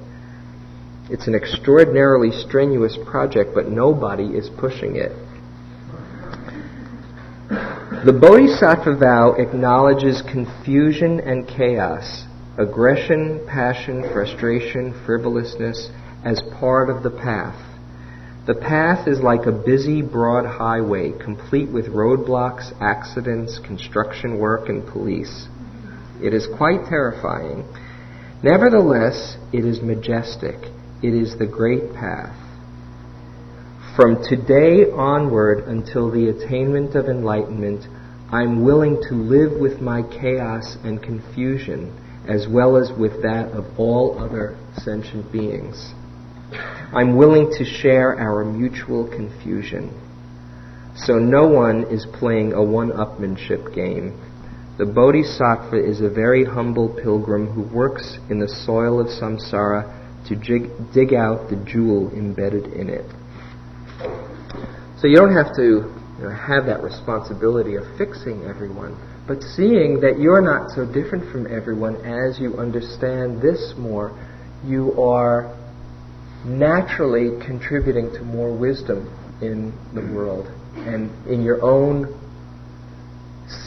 It's 1.09 1.27
an 1.27 1.35
extraordinarily 1.35 2.31
strenuous 2.31 2.99
project, 3.07 3.53
but 3.55 3.71
nobody 3.71 4.37
is 4.37 4.51
pushing 4.61 4.97
it. 4.97 5.13
The 8.05 8.13
Bodhisattva 8.13 8.99
vow 8.99 9.33
acknowledges 9.39 10.21
confusion 10.31 11.19
and 11.21 11.49
chaos, 11.49 12.25
aggression, 12.59 13.41
passion, 13.49 14.03
frustration, 14.13 14.93
frivolousness 15.07 15.89
as 16.27 16.43
part 16.61 16.91
of 16.91 17.03
the 17.03 17.11
path. 17.11 17.59
The 18.49 18.55
path 18.55 19.07
is 19.07 19.21
like 19.21 19.45
a 19.45 19.53
busy, 19.53 20.01
broad 20.01 20.47
highway, 20.47 21.13
complete 21.13 21.69
with 21.69 21.89
roadblocks, 21.89 22.73
accidents, 22.81 23.59
construction 23.59 24.39
work, 24.39 24.71
and 24.71 24.89
police. 24.89 25.47
It 26.23 26.33
is 26.33 26.49
quite 26.57 26.87
terrifying. 26.89 27.69
Nevertheless, 28.43 29.37
it 29.53 29.67
is 29.67 29.83
majestic. 29.83 30.57
It 31.03 31.13
is 31.13 31.37
the 31.37 31.47
great 31.47 31.93
path. 31.93 32.35
From 33.95 34.25
today 34.25 34.91
onward 34.93 35.65
until 35.69 36.11
the 36.11 36.31
attainment 36.31 36.95
of 36.95 37.05
enlightenment, 37.05 37.85
I'm 38.33 38.65
willing 38.65 39.03
to 39.11 39.15
live 39.15 39.61
with 39.61 39.83
my 39.83 40.01
chaos 40.01 40.79
and 40.85 41.03
confusion 41.03 41.93
as 42.27 42.47
well 42.49 42.79
as 42.79 42.91
with 42.99 43.21
that 43.25 43.51
of 43.53 43.79
all 43.79 44.19
other 44.19 44.57
sentient 44.83 45.31
beings. 45.31 45.93
I'm 46.51 47.17
willing 47.17 47.51
to 47.59 47.65
share 47.65 48.19
our 48.19 48.45
mutual 48.45 49.07
confusion. 49.09 49.93
So 50.97 51.15
no 51.15 51.47
one 51.47 51.85
is 51.91 52.07
playing 52.19 52.55
a 52.55 52.63
one-upmanship 52.63 53.75
game. 53.75 54.19
The 54.79 54.87
Bodhisattva 54.87 55.77
is 55.77 56.01
a 56.01 56.09
very 56.09 56.45
humble 56.45 56.89
pilgrim 56.89 57.49
who 57.49 57.63
works 57.63 58.19
in 58.31 58.39
the 58.39 58.49
soil 58.49 59.01
of 59.01 59.09
samsara 59.09 60.27
to 60.29 60.37
dig, 60.37 60.71
dig 60.93 61.15
out 61.15 61.51
the 61.51 61.57
jewel 61.57 62.11
embedded 62.13 62.73
in 62.73 62.89
it. 62.89 63.05
So 65.01 65.07
you 65.07 65.17
don't 65.17 65.35
have 65.35 65.55
to 65.57 65.63
you 65.63 66.25
know, 66.25 66.31
have 66.31 66.67
that 66.67 66.83
responsibility 66.83 67.77
of 67.77 67.85
fixing 67.97 68.45
everyone, 68.45 68.97
but 69.27 69.43
seeing 69.43 70.01
that 70.01 70.19
you're 70.19 70.41
not 70.41 70.71
so 70.71 70.87
different 70.87 71.31
from 71.31 71.47
everyone 71.47 71.97
as 72.05 72.41
you 72.41 72.59
understand 72.59 73.43
this 73.43 73.75
more, 73.77 74.17
you 74.65 75.01
are 75.01 75.58
naturally 76.45 77.45
contributing 77.45 78.11
to 78.13 78.23
more 78.23 78.55
wisdom 78.55 79.09
in 79.41 79.73
the 79.95 80.01
world 80.15 80.47
and 80.77 81.11
in 81.27 81.43
your 81.43 81.63
own 81.63 82.15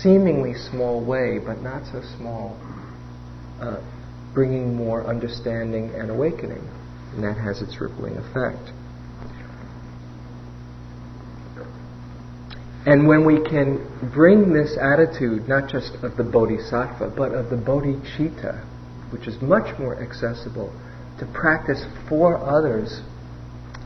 seemingly 0.02 0.54
small 0.54 1.04
way, 1.04 1.40
but 1.40 1.62
not 1.62 1.86
so 1.86 2.02
small. 2.18 2.58
Uh, 3.60 3.82
bringing 4.34 4.76
more 4.76 5.06
understanding 5.06 5.90
and 5.96 6.10
awakening. 6.10 6.68
And 7.14 7.24
that 7.24 7.38
has 7.38 7.62
its 7.62 7.80
rippling 7.82 8.18
effect. 8.18 8.72
And 12.86 13.08
when 13.08 13.26
we 13.26 13.44
can 13.48 14.10
bring 14.14 14.54
this 14.54 14.76
attitude, 14.82 15.48
not 15.48 15.70
just 15.70 15.94
of 16.02 16.18
the 16.18 16.24
bodhisattva, 16.24 17.14
but 17.16 17.32
of 17.34 17.50
the 17.50 17.56
bodhicitta, 17.56 18.66
which 19.12 19.28
is 19.28 19.40
much 19.42 19.78
more 19.78 20.02
accessible, 20.02 20.74
to 21.22 21.28
practice 21.28 21.86
for 22.10 22.36
others, 22.38 23.00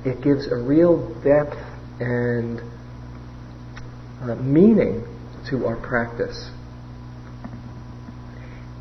it 0.06 0.24
gives 0.24 0.48
a 0.48 0.56
real 0.56 1.14
depth 1.22 1.58
and 2.00 2.62
uh, 4.22 4.36
meaning 4.36 5.04
to 5.50 5.66
our 5.66 5.76
practice. 5.76 6.50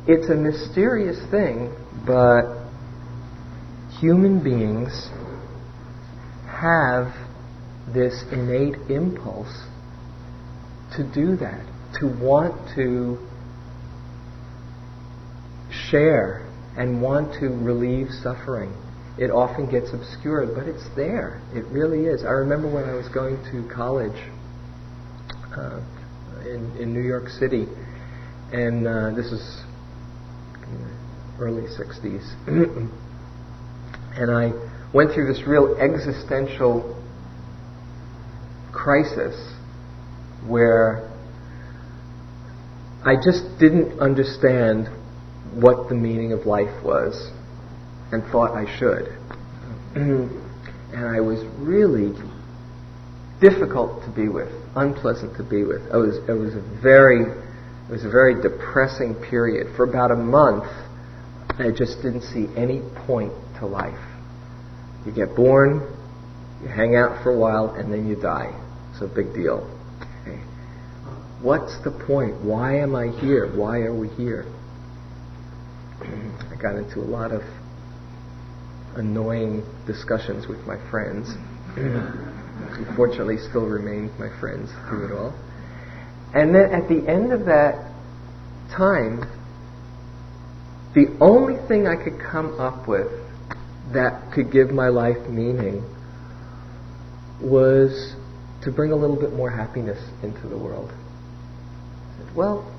It's 0.07 0.29
a 0.29 0.35
mysterious 0.35 1.19
thing, 1.29 1.75
but 2.07 2.63
human 3.99 4.41
beings 4.41 5.09
have 6.47 7.13
this 7.93 8.23
innate 8.31 8.89
impulse 8.89 9.65
to 10.95 11.03
do 11.03 11.35
that, 11.35 11.65
to 11.99 12.07
want 12.07 12.73
to 12.75 13.17
share 15.89 16.44
and 16.77 17.01
want 17.01 17.33
to 17.39 17.47
relieve 17.47 18.07
suffering. 18.09 18.73
It 19.17 19.31
often 19.31 19.69
gets 19.69 19.93
obscured, 19.93 20.49
but 20.55 20.67
it's 20.67 20.85
there. 20.95 21.41
It 21.53 21.65
really 21.67 22.05
is. 22.05 22.23
I 22.23 22.31
remember 22.31 22.71
when 22.71 22.83
I 22.83 22.93
was 22.93 23.07
going 23.07 23.37
to 23.51 23.73
college 23.73 24.17
uh, 25.55 25.79
in, 26.41 26.75
in 26.77 26.93
New 26.93 27.01
York 27.01 27.29
City, 27.29 27.65
and 28.51 28.85
uh, 28.85 29.11
this 29.11 29.27
is 29.27 29.63
early 31.39 31.63
60s. 31.63 32.35
and 34.17 34.31
I 34.31 34.51
went 34.93 35.13
through 35.13 35.33
this 35.33 35.45
real 35.47 35.75
existential 35.75 37.01
crisis 38.73 39.35
where 40.45 41.09
I 43.03 43.15
just 43.15 43.59
didn't 43.59 43.99
understand 43.99 44.89
what 45.53 45.89
the 45.89 45.95
meaning 45.95 46.33
of 46.33 46.45
life 46.45 46.83
was 46.83 47.31
and 48.11 48.23
thought 48.31 48.55
I 48.55 48.65
should. 48.77 49.07
and 49.95 51.05
I 51.05 51.19
was 51.19 51.43
really 51.57 52.13
difficult 53.39 54.03
to 54.03 54.11
be 54.11 54.29
with, 54.29 54.51
unpleasant 54.75 55.37
to 55.37 55.43
be 55.43 55.63
with. 55.63 55.81
It 55.81 55.97
was, 55.97 56.17
it 56.29 56.33
was 56.33 56.55
a 56.55 56.61
very, 56.81 57.21
it 57.21 57.91
was 57.91 58.05
a 58.05 58.09
very 58.09 58.41
depressing 58.41 59.15
period. 59.15 59.75
For 59.75 59.83
about 59.83 60.11
a 60.11 60.15
month, 60.15 60.65
I 61.59 61.71
just 61.71 62.01
didn't 62.01 62.23
see 62.23 62.47
any 62.55 62.81
point 63.05 63.33
to 63.59 63.65
life. 63.65 63.99
You 65.05 65.11
get 65.11 65.35
born, 65.35 65.81
you 66.61 66.67
hang 66.67 66.95
out 66.95 67.23
for 67.23 67.31
a 67.31 67.37
while, 67.37 67.69
and 67.71 67.93
then 67.93 68.07
you 68.07 68.15
die. 68.15 68.51
It's 68.91 69.01
a 69.01 69.07
big 69.07 69.33
deal. 69.33 69.71
What's 71.41 71.77
the 71.83 71.91
point? 71.91 72.41
Why 72.43 72.79
am 72.79 72.95
I 72.95 73.09
here? 73.19 73.55
Why 73.55 73.81
are 73.81 73.93
we 73.93 74.07
here? 74.09 74.45
I 76.01 76.55
got 76.61 76.75
into 76.75 76.99
a 76.99 77.07
lot 77.07 77.31
of 77.31 77.43
annoying 78.95 79.63
discussions 79.85 80.47
with 80.47 80.65
my 80.65 80.77
friends. 80.89 81.29
Unfortunately, 81.75 83.37
still 83.37 83.65
remain 83.65 84.11
my 84.19 84.29
friends 84.39 84.71
through 84.87 85.05
it 85.05 85.11
all. 85.11 85.33
And 86.33 86.53
then 86.53 86.73
at 86.73 86.87
the 86.89 87.07
end 87.07 87.31
of 87.31 87.45
that 87.45 87.91
time, 88.75 89.25
the 90.93 91.07
only 91.19 91.55
thing 91.67 91.87
I 91.87 91.95
could 91.95 92.19
come 92.19 92.59
up 92.59 92.87
with 92.87 93.11
that 93.93 94.31
could 94.33 94.51
give 94.51 94.71
my 94.71 94.87
life 94.87 95.29
meaning 95.29 95.83
was 97.41 98.15
to 98.63 98.71
bring 98.71 98.91
a 98.91 98.95
little 98.95 99.17
bit 99.17 99.33
more 99.33 99.49
happiness 99.49 100.01
into 100.23 100.47
the 100.47 100.57
world. 100.57 100.91
Well, 102.33 102.69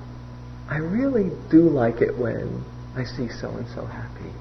I 0.68 0.78
really 0.78 1.30
do 1.50 1.68
like 1.68 2.00
it 2.00 2.18
when 2.18 2.64
I 2.96 3.04
see 3.04 3.28
so 3.28 3.50
and 3.50 3.68
so 3.74 3.84
happy. 3.84 4.32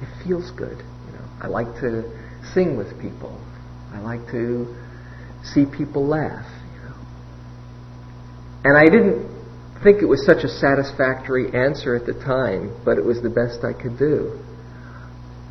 It 0.00 0.24
feels 0.24 0.50
good. 0.52 0.78
You 0.78 1.12
know, 1.12 1.26
I 1.42 1.48
like 1.48 1.66
to 1.80 2.04
sing 2.54 2.76
with 2.76 3.00
people. 3.00 3.40
I 3.92 3.98
like 4.00 4.24
to 4.30 4.74
see 5.42 5.64
people 5.66 6.06
laugh. 6.06 6.46
You 6.74 6.88
know, 6.88 6.96
and 8.64 8.76
I 8.78 8.84
didn't 8.84 9.36
think 9.82 10.00
it 10.00 10.06
was 10.06 10.24
such 10.24 10.44
a 10.44 10.48
satisfactory 10.48 11.52
answer 11.54 11.96
at 11.96 12.06
the 12.06 12.14
time, 12.14 12.70
but 12.84 12.98
it 12.98 13.04
was 13.04 13.20
the 13.22 13.30
best 13.30 13.64
I 13.64 13.72
could 13.72 13.98
do. 13.98 14.38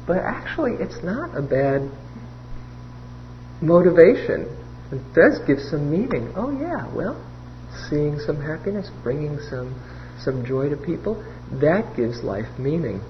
But 0.07 0.17
actually, 0.17 0.73
it's 0.79 1.03
not 1.03 1.35
a 1.35 1.41
bad 1.41 1.91
motivation. 3.61 4.47
It 4.91 5.13
does 5.13 5.39
give 5.47 5.59
some 5.59 5.89
meaning. 5.89 6.31
Oh, 6.35 6.51
yeah, 6.51 6.93
well, 6.95 7.19
seeing 7.89 8.19
some 8.19 8.39
happiness, 8.39 8.89
bringing 9.03 9.39
some, 9.49 9.73
some 10.19 10.45
joy 10.45 10.69
to 10.69 10.77
people, 10.77 11.23
that 11.61 11.95
gives 11.95 12.23
life 12.23 12.47
meaning. 12.57 13.01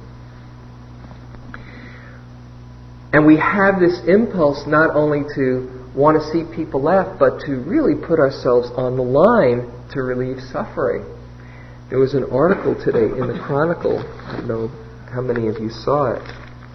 And 3.13 3.25
we 3.25 3.37
have 3.37 3.79
this 3.79 4.01
impulse 4.07 4.67
not 4.67 4.95
only 4.95 5.23
to 5.35 5.71
want 5.95 6.21
to 6.21 6.23
see 6.31 6.43
people 6.55 6.81
laugh, 6.81 7.17
but 7.17 7.39
to 7.45 7.55
really 7.63 7.95
put 7.95 8.19
ourselves 8.19 8.69
on 8.75 8.97
the 8.97 9.03
line 9.03 9.71
to 9.93 10.01
relieve 10.01 10.41
suffering. 10.51 11.05
There 11.89 11.99
was 11.99 12.13
an 12.13 12.25
article 12.31 12.75
today 12.75 13.05
in 13.05 13.27
the 13.27 13.39
Chronicle, 13.45 13.99
I 13.99 14.37
don't 14.37 14.47
know 14.47 14.67
how 15.13 15.21
many 15.21 15.47
of 15.47 15.61
you 15.61 15.69
saw 15.69 16.11
it, 16.11 16.23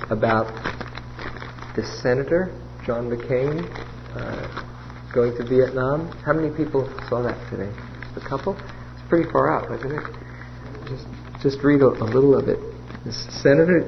about 0.08 0.46
the 1.76 1.84
senator, 2.00 2.48
John 2.86 3.10
McCain, 3.10 3.68
uh, 4.16 5.12
going 5.12 5.36
to 5.36 5.44
Vietnam. 5.44 6.08
How 6.24 6.32
many 6.32 6.48
people 6.56 6.88
saw 7.08 7.22
that 7.22 7.36
today? 7.50 7.70
Just 8.14 8.24
a 8.24 8.28
couple? 8.28 8.56
It's 8.56 9.08
pretty 9.08 9.30
far 9.30 9.52
out, 9.52 9.70
isn't 9.78 9.92
it? 9.92 10.04
Just, 10.88 11.06
just 11.42 11.62
read 11.62 11.80
a, 11.80 11.86
a 11.86 12.04
little 12.04 12.36
of 12.36 12.48
it. 12.48 12.58
This 13.04 13.26
senator, 13.42 13.80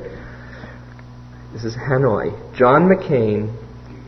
this 1.53 1.65
is 1.65 1.77
Hanoi. 1.77 2.57
John 2.57 2.89
McCain, 2.89 3.55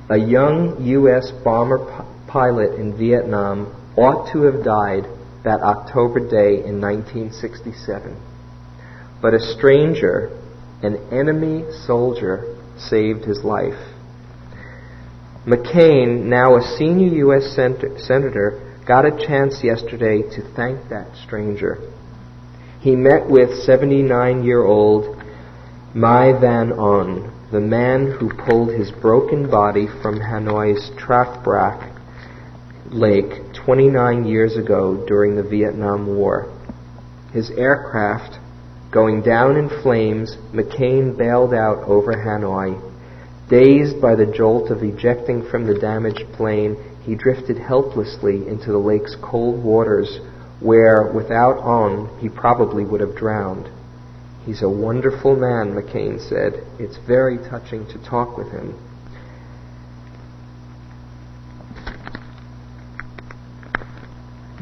a 0.08 0.16
young 0.16 0.82
U.S. 0.84 1.30
bomber 1.44 1.78
p- 1.78 2.30
pilot 2.30 2.80
in 2.80 2.96
Vietnam, 2.96 3.74
ought 3.96 4.32
to 4.32 4.42
have 4.42 4.64
died 4.64 5.04
that 5.44 5.60
October 5.60 6.20
day 6.20 6.64
in 6.64 6.80
1967. 6.80 8.16
But 9.20 9.34
a 9.34 9.40
stranger, 9.40 10.30
an 10.82 10.96
enemy 11.12 11.64
soldier, 11.86 12.56
saved 12.78 13.24
his 13.24 13.44
life. 13.44 13.92
McCain, 15.46 16.24
now 16.24 16.56
a 16.56 16.62
senior 16.78 17.14
U.S. 17.16 17.54
Senator, 17.54 18.80
got 18.86 19.04
a 19.04 19.26
chance 19.26 19.62
yesterday 19.62 20.22
to 20.22 20.54
thank 20.56 20.88
that 20.88 21.14
stranger. 21.24 21.90
He 22.84 22.94
met 22.94 23.30
with 23.30 23.62
79 23.62 24.44
year 24.44 24.62
old 24.62 25.16
Mai 25.94 26.38
Van 26.38 26.70
On, 26.72 27.32
the 27.50 27.58
man 27.58 28.10
who 28.10 28.28
pulled 28.28 28.74
his 28.74 28.90
broken 28.90 29.50
body 29.50 29.88
from 30.02 30.20
Hanoi's 30.20 30.90
Truc 30.98 31.42
Bach 31.42 31.82
Lake 32.90 33.54
29 33.54 34.26
years 34.26 34.58
ago 34.58 35.02
during 35.08 35.34
the 35.34 35.42
Vietnam 35.42 36.14
War. 36.14 36.52
His 37.32 37.50
aircraft 37.52 38.38
going 38.90 39.22
down 39.22 39.56
in 39.56 39.70
flames, 39.82 40.36
McCain 40.52 41.16
bailed 41.16 41.54
out 41.54 41.84
over 41.84 42.12
Hanoi. 42.12 42.78
Dazed 43.48 43.98
by 43.98 44.14
the 44.14 44.26
jolt 44.26 44.70
of 44.70 44.82
ejecting 44.82 45.48
from 45.48 45.66
the 45.66 45.78
damaged 45.78 46.30
plane, 46.34 46.76
he 47.02 47.14
drifted 47.14 47.56
helplessly 47.56 48.46
into 48.46 48.72
the 48.72 48.78
lake's 48.78 49.16
cold 49.22 49.64
waters, 49.64 50.20
where, 50.64 51.12
without 51.12 51.58
On, 51.58 52.18
he 52.20 52.28
probably 52.30 52.86
would 52.86 53.00
have 53.02 53.14
drowned. 53.14 53.68
He's 54.46 54.62
a 54.62 54.68
wonderful 54.68 55.36
man, 55.36 55.74
McCain 55.74 56.18
said. 56.18 56.66
It's 56.78 56.96
very 57.06 57.36
touching 57.36 57.86
to 57.88 58.02
talk 58.02 58.38
with 58.38 58.50
him. 58.50 58.72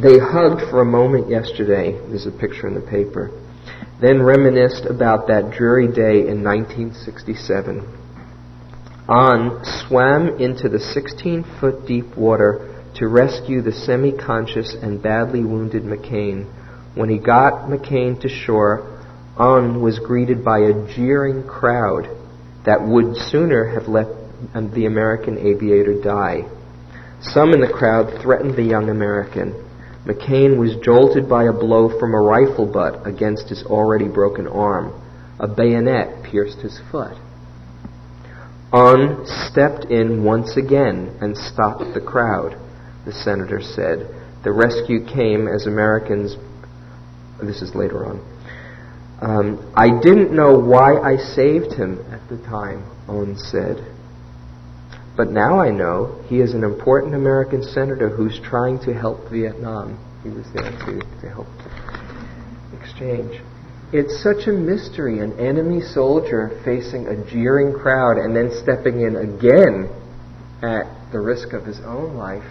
They 0.03 0.19
hugged 0.19 0.69
for 0.69 0.81
a 0.81 0.85
moment 0.85 1.31
yesterday. 1.31 1.93
There's 2.09 2.27
a 2.27 2.33
picture 2.33 2.67
in 2.67 2.75
the 2.75 2.81
paper. 2.81 3.31
Then 4.01 4.23
reminisced 4.23 4.85
about 4.87 5.29
that 5.29 5.53
dreary 5.53 5.87
day 5.87 6.27
in 6.27 6.43
1967. 6.43 7.87
On 9.09 9.65
swam 9.65 10.41
into 10.41 10.69
the 10.69 10.81
16 10.81 11.45
foot 11.61 11.87
deep 11.87 12.17
water 12.17 12.72
to 12.97 13.09
rescue 13.09 13.63
the 13.63 13.73
semi 13.73 14.13
conscious 14.13 14.75
and 14.81 15.03
badly 15.03 15.45
wounded 15.45 15.83
McCain. 15.83 16.47
When 16.95 17.09
he 17.09 17.19
got 17.19 17.69
McCain 17.69 18.21
to 18.21 18.29
shore, 18.29 19.01
On 19.37 19.81
was 19.81 19.99
greeted 19.99 20.45
by 20.45 20.59
a 20.59 20.95
jeering 20.95 21.47
crowd 21.47 22.09
that 22.67 22.83
would 22.83 23.17
sooner 23.17 23.65
have 23.65 23.89
let 23.89 24.07
the 24.75 24.87
American 24.87 25.39
aviator 25.39 26.01
die. 26.03 26.45
Some 27.23 27.53
in 27.53 27.61
the 27.61 27.73
crowd 27.73 28.21
threatened 28.21 28.57
the 28.57 28.63
young 28.63 28.91
American. 28.91 29.55
McCain 30.05 30.59
was 30.59 30.77
jolted 30.85 31.29
by 31.29 31.45
a 31.45 31.53
blow 31.53 31.89
from 31.99 32.13
a 32.13 32.21
rifle 32.21 32.67
butt 32.67 33.07
against 33.07 33.49
his 33.49 33.63
already 33.65 34.09
broken 34.09 34.47
arm. 34.47 34.93
A 35.39 35.47
bayonet 35.47 36.25
pierced 36.25 36.59
his 36.59 36.81
foot. 36.91 37.17
On 38.73 39.25
stepped 39.27 39.85
in 39.87 40.25
once 40.25 40.57
again 40.57 41.17
and 41.21 41.37
stopped 41.37 41.95
the 41.95 42.01
crowd, 42.01 42.57
the 43.05 43.13
senator 43.13 43.61
said. 43.61 44.09
The 44.45 44.53
rescue 44.53 45.05
came 45.07 45.49
as 45.49 45.67
Americans. 45.67 46.37
This 47.43 47.63
is 47.63 47.75
later 47.75 48.07
on. 48.07 48.21
Um, 49.21 49.73
I 49.77 50.01
didn't 50.01 50.35
know 50.35 50.59
why 50.59 50.99
I 50.99 51.17
saved 51.17 51.73
him 51.75 52.01
at 52.11 52.29
the 52.29 52.39
time, 52.45 52.85
On 53.09 53.37
said. 53.37 53.87
But 55.17 55.31
now 55.31 55.61
I 55.61 55.71
know 55.71 56.25
he 56.29 56.41
is 56.41 56.55
an 56.55 56.65
important 56.65 57.15
American 57.15 57.63
senator 57.63 58.09
who's 58.09 58.41
trying 58.41 58.81
to 58.81 58.95
help 58.95 59.31
Vietnam. 59.31 59.99
He 60.23 60.31
was 60.31 60.47
there 60.55 60.71
to, 60.71 61.01
to 61.21 61.29
help 61.29 61.47
exchange. 62.81 63.41
It's 63.93 64.23
such 64.23 64.49
a 64.49 64.53
mystery, 64.53 65.19
an 65.19 65.39
enemy 65.39 65.83
soldier 65.83 66.61
facing 66.65 67.07
a 67.07 67.31
jeering 67.31 67.75
crowd 67.75 68.17
and 68.17 68.35
then 68.35 68.51
stepping 68.63 69.03
in 69.03 69.17
again 69.17 69.91
at 70.63 71.13
the 71.13 71.21
risk 71.21 71.53
of 71.53 71.67
his 71.67 71.79
own 71.81 72.15
life. 72.15 72.49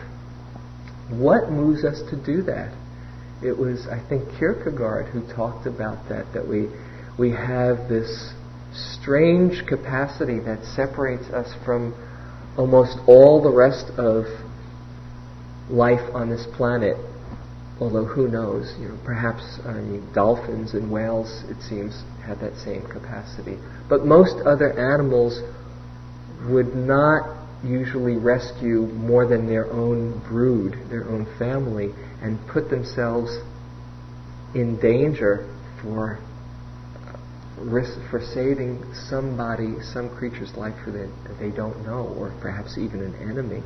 What 1.11 1.51
moves 1.51 1.83
us 1.83 2.01
to 2.09 2.15
do 2.15 2.41
that? 2.43 2.73
It 3.43 3.57
was, 3.57 3.87
I 3.87 3.99
think, 4.07 4.23
Kierkegaard 4.39 5.07
who 5.07 5.21
talked 5.33 5.65
about 5.65 6.07
that, 6.09 6.31
that 6.33 6.47
we, 6.47 6.69
we 7.17 7.31
have 7.31 7.89
this 7.89 8.33
strange 8.73 9.65
capacity 9.67 10.39
that 10.39 10.63
separates 10.63 11.25
us 11.25 11.53
from 11.65 11.93
almost 12.57 12.97
all 13.07 13.41
the 13.41 13.51
rest 13.51 13.87
of 13.97 14.25
life 15.69 16.13
on 16.13 16.29
this 16.29 16.45
planet. 16.55 16.95
Although 17.79 18.05
who 18.05 18.27
knows, 18.27 18.75
you 18.79 18.89
know, 18.89 18.97
perhaps 19.03 19.59
I 19.65 19.73
mean, 19.73 20.07
dolphins 20.13 20.73
and 20.73 20.91
whales, 20.91 21.43
it 21.49 21.61
seems, 21.63 22.03
have 22.23 22.39
that 22.41 22.55
same 22.57 22.83
capacity. 22.83 23.57
But 23.89 24.05
most 24.05 24.35
other 24.45 24.71
animals 24.77 25.41
would 26.47 26.75
not 26.75 27.40
usually 27.63 28.17
rescue 28.17 28.87
more 28.87 29.27
than 29.27 29.47
their 29.47 29.71
own 29.71 30.19
brood, 30.27 30.73
their 30.89 31.07
own 31.07 31.25
family, 31.37 31.91
and 32.21 32.39
put 32.47 32.69
themselves 32.69 33.37
in 34.55 34.79
danger 34.79 35.47
for 35.81 36.19
uh, 37.07 37.61
risk 37.63 37.97
for 38.09 38.19
saving 38.19 38.83
somebody, 39.09 39.79
some 39.81 40.09
creature's 40.17 40.53
life 40.55 40.75
that, 40.85 41.09
that 41.27 41.39
they 41.39 41.49
don't 41.51 41.85
know, 41.85 42.13
or 42.17 42.33
perhaps 42.41 42.77
even 42.77 43.01
an 43.01 43.15
enemy. 43.29 43.61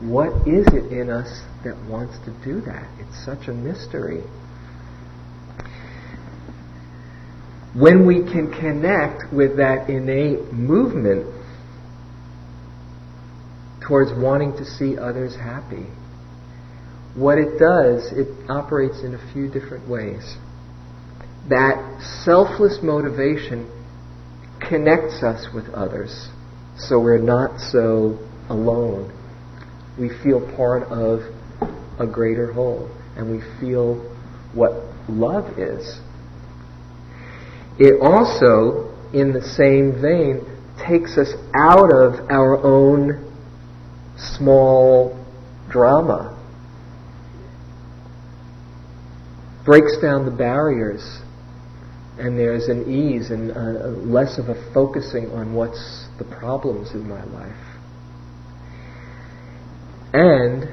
What 0.00 0.46
is 0.46 0.66
it 0.74 0.92
in 0.92 1.08
us 1.08 1.42
that 1.62 1.76
wants 1.88 2.18
to 2.24 2.30
do 2.44 2.60
that? 2.62 2.88
It's 2.98 3.24
such 3.24 3.48
a 3.48 3.52
mystery. 3.52 4.22
When 7.74 8.06
we 8.06 8.22
can 8.22 8.52
connect 8.52 9.32
with 9.32 9.56
that 9.56 9.88
innate 9.88 10.52
movement 10.52 11.33
towards 13.86 14.12
wanting 14.12 14.52
to 14.56 14.64
see 14.64 14.98
others 14.98 15.36
happy, 15.36 15.86
what 17.14 17.38
it 17.38 17.58
does, 17.58 18.12
it 18.12 18.28
operates 18.50 19.02
in 19.02 19.14
a 19.14 19.32
few 19.32 19.48
different 19.48 19.88
ways 19.88 20.36
that 21.48 22.00
selfless 22.24 22.78
motivation 22.82 23.70
connects 24.60 25.22
us 25.22 25.46
with 25.54 25.68
others 25.74 26.28
so 26.76 26.98
we're 26.98 27.18
not 27.18 27.60
so 27.60 28.18
alone. 28.48 29.12
We 29.98 30.08
feel 30.22 30.40
part 30.56 30.84
of 30.84 31.20
a 31.98 32.06
greater 32.06 32.52
whole 32.52 32.90
and 33.16 33.30
we 33.30 33.40
feel 33.60 33.96
what 34.54 34.72
love 35.08 35.58
is. 35.58 36.00
It 37.78 38.00
also, 38.00 38.92
in 39.12 39.32
the 39.32 39.42
same 39.42 40.00
vein, 40.00 40.50
takes 40.86 41.16
us 41.16 41.32
out 41.54 41.92
of 41.92 42.30
our 42.30 42.56
own 42.64 43.33
small 44.16 45.18
drama, 45.70 46.30
breaks 49.64 49.96
down 50.00 50.24
the 50.24 50.30
barriers 50.30 51.20
and 52.18 52.38
there's 52.38 52.68
an 52.68 52.82
ease 52.88 53.30
and 53.30 54.12
less 54.12 54.38
of 54.38 54.48
a 54.48 54.54
focusing 54.72 55.30
on 55.30 55.54
what's 55.54 56.06
the 56.18 56.24
problems 56.24 56.92
in 56.92 57.08
my 57.08 57.24
life. 57.24 57.56
And 60.12 60.68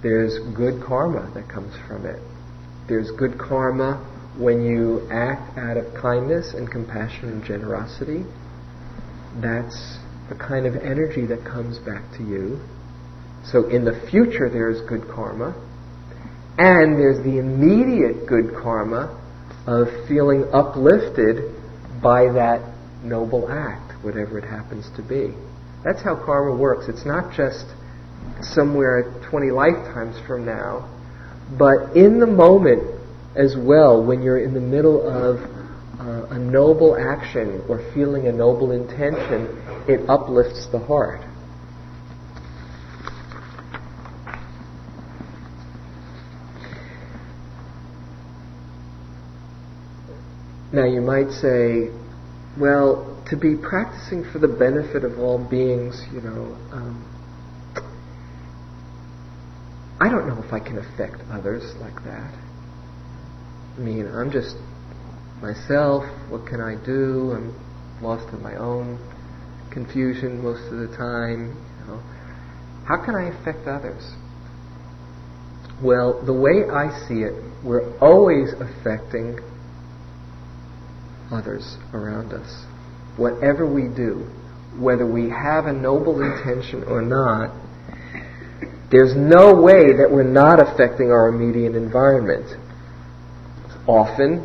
there's 0.00 0.38
good 0.54 0.80
karma 0.80 1.28
that 1.34 1.48
comes 1.48 1.74
from 1.88 2.06
it. 2.06 2.22
There's 2.86 3.10
good 3.10 3.36
karma 3.36 3.98
when 4.38 4.62
you 4.64 5.08
act 5.10 5.58
out 5.58 5.76
of 5.76 5.92
kindness 6.00 6.54
and 6.54 6.70
compassion 6.70 7.30
and 7.30 7.44
generosity. 7.44 8.24
That's 9.42 9.98
the 10.30 10.36
kind 10.36 10.64
of 10.64 10.76
energy 10.76 11.26
that 11.26 11.44
comes 11.44 11.78
back 11.78 12.02
to 12.16 12.22
you. 12.22 12.58
So 13.44 13.68
in 13.68 13.84
the 13.84 14.00
future, 14.10 14.48
there's 14.48 14.80
good 14.88 15.02
karma. 15.12 15.54
And 16.56 16.98
there's 16.98 17.22
the 17.24 17.38
immediate 17.38 18.26
good 18.26 18.54
karma 18.54 19.18
of 19.66 19.88
feeling 20.08 20.44
uplifted 20.52 21.54
by 22.02 22.32
that 22.32 22.62
noble 23.02 23.50
act, 23.50 23.92
whatever 24.04 24.38
it 24.38 24.44
happens 24.44 24.88
to 24.96 25.02
be. 25.02 25.34
That's 25.84 26.02
how 26.02 26.16
karma 26.16 26.56
works. 26.56 26.86
It's 26.88 27.04
not 27.04 27.34
just 27.34 27.66
somewhere 28.42 29.20
20 29.30 29.50
lifetimes 29.50 30.16
from 30.26 30.44
now, 30.44 30.88
but 31.58 31.96
in 31.96 32.20
the 32.20 32.26
moment 32.26 33.00
as 33.34 33.56
well, 33.56 34.04
when 34.04 34.22
you're 34.22 34.38
in 34.38 34.54
the 34.54 34.60
middle 34.60 35.00
of 35.06 35.40
uh, 36.00 36.34
a 36.34 36.38
noble 36.38 36.96
action 36.96 37.62
or 37.68 37.78
feeling 37.94 38.26
a 38.26 38.32
noble 38.32 38.72
intention, 38.72 39.48
it 39.88 40.08
uplifts 40.08 40.66
the 40.66 40.78
heart. 40.78 41.24
Now 50.72 50.84
you 50.84 51.00
might 51.00 51.30
say, 51.32 51.90
well, 52.56 53.20
to 53.28 53.36
be 53.36 53.56
practicing 53.56 54.24
for 54.30 54.38
the 54.38 54.48
benefit 54.48 55.04
of 55.04 55.18
all 55.18 55.38
beings, 55.38 56.04
you 56.12 56.20
know, 56.20 56.56
um, 56.72 57.06
I 60.00 60.08
don't 60.08 60.28
know 60.28 60.42
if 60.42 60.52
I 60.52 60.60
can 60.60 60.78
affect 60.78 61.20
others 61.30 61.74
like 61.80 62.02
that. 62.04 62.34
I 63.76 63.80
mean, 63.80 64.06
I'm 64.06 64.30
just 64.30 64.56
myself. 65.42 66.04
What 66.28 66.46
can 66.46 66.60
I 66.60 66.74
do? 66.84 67.32
I'm 67.32 68.02
lost 68.02 68.32
in 68.32 68.42
my 68.42 68.56
own 68.56 68.98
confusion 69.70 70.42
most 70.42 70.72
of 70.72 70.78
the 70.78 70.96
time. 70.96 71.56
You 71.80 71.86
know. 71.86 72.02
How 72.86 73.04
can 73.04 73.14
I 73.14 73.28
affect 73.28 73.66
others? 73.68 74.14
Well, 75.82 76.22
the 76.24 76.32
way 76.32 76.68
I 76.70 76.90
see 77.08 77.22
it, 77.22 77.32
we're 77.64 77.96
always 77.98 78.52
affecting 78.52 79.38
others 81.30 81.76
around 81.94 82.32
us. 82.32 82.64
Whatever 83.16 83.66
we 83.66 83.82
do, 83.82 84.28
whether 84.78 85.06
we 85.06 85.30
have 85.30 85.66
a 85.66 85.72
noble 85.72 86.20
intention 86.20 86.84
or 86.84 87.02
not, 87.02 87.54
there's 88.90 89.14
no 89.14 89.54
way 89.54 89.92
that 89.96 90.10
we're 90.10 90.24
not 90.24 90.60
affecting 90.60 91.12
our 91.12 91.28
immediate 91.28 91.76
environment. 91.76 92.46
Often, 93.86 94.44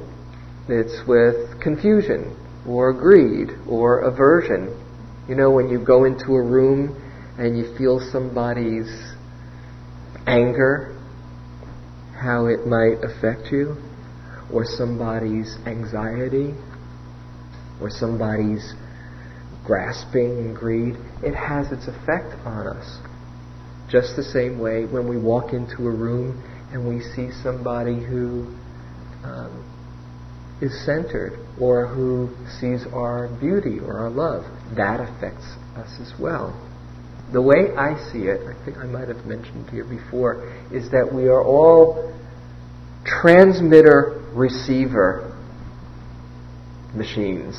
it's 0.69 1.05
with 1.07 1.59
confusion 1.61 2.37
or 2.67 2.93
greed 2.93 3.49
or 3.67 4.01
aversion. 4.01 4.84
You 5.27 5.35
know, 5.35 5.51
when 5.51 5.69
you 5.69 5.83
go 5.83 6.03
into 6.05 6.33
a 6.33 6.41
room 6.41 7.01
and 7.37 7.57
you 7.57 7.75
feel 7.77 7.99
somebody's 8.11 8.89
anger, 10.27 10.95
how 12.21 12.45
it 12.45 12.65
might 12.67 13.03
affect 13.03 13.51
you, 13.51 13.75
or 14.53 14.65
somebody's 14.65 15.57
anxiety, 15.65 16.53
or 17.81 17.89
somebody's 17.89 18.73
grasping 19.65 20.37
and 20.37 20.55
greed, 20.55 20.95
it 21.23 21.33
has 21.33 21.71
its 21.71 21.87
effect 21.87 22.33
on 22.45 22.67
us. 22.67 22.99
Just 23.89 24.15
the 24.15 24.23
same 24.23 24.59
way 24.59 24.85
when 24.85 25.09
we 25.09 25.17
walk 25.17 25.53
into 25.53 25.87
a 25.87 25.91
room 25.91 26.41
and 26.71 26.87
we 26.87 27.01
see 27.01 27.31
somebody 27.41 27.95
who 28.03 28.53
um, 29.23 29.65
is 30.61 30.85
centered 30.85 31.39
or 31.59 31.87
who 31.87 32.29
sees 32.59 32.85
our 32.93 33.27
beauty 33.39 33.79
or 33.79 33.97
our 33.97 34.09
love, 34.09 34.43
that 34.73 34.99
affects 34.99 35.45
us 35.75 35.99
as 36.01 36.13
well. 36.19 36.53
The 37.31 37.41
way 37.41 37.75
I 37.75 37.95
see 38.11 38.27
it, 38.27 38.41
I 38.47 38.65
think 38.65 38.77
I 38.77 38.85
might 38.85 39.07
have 39.07 39.25
mentioned 39.25 39.69
here 39.69 39.85
before, 39.85 40.47
is 40.71 40.91
that 40.91 41.11
we 41.11 41.27
are 41.27 41.43
all 41.43 42.13
transmitter 43.05 44.23
receiver 44.33 45.35
machines. 46.93 47.55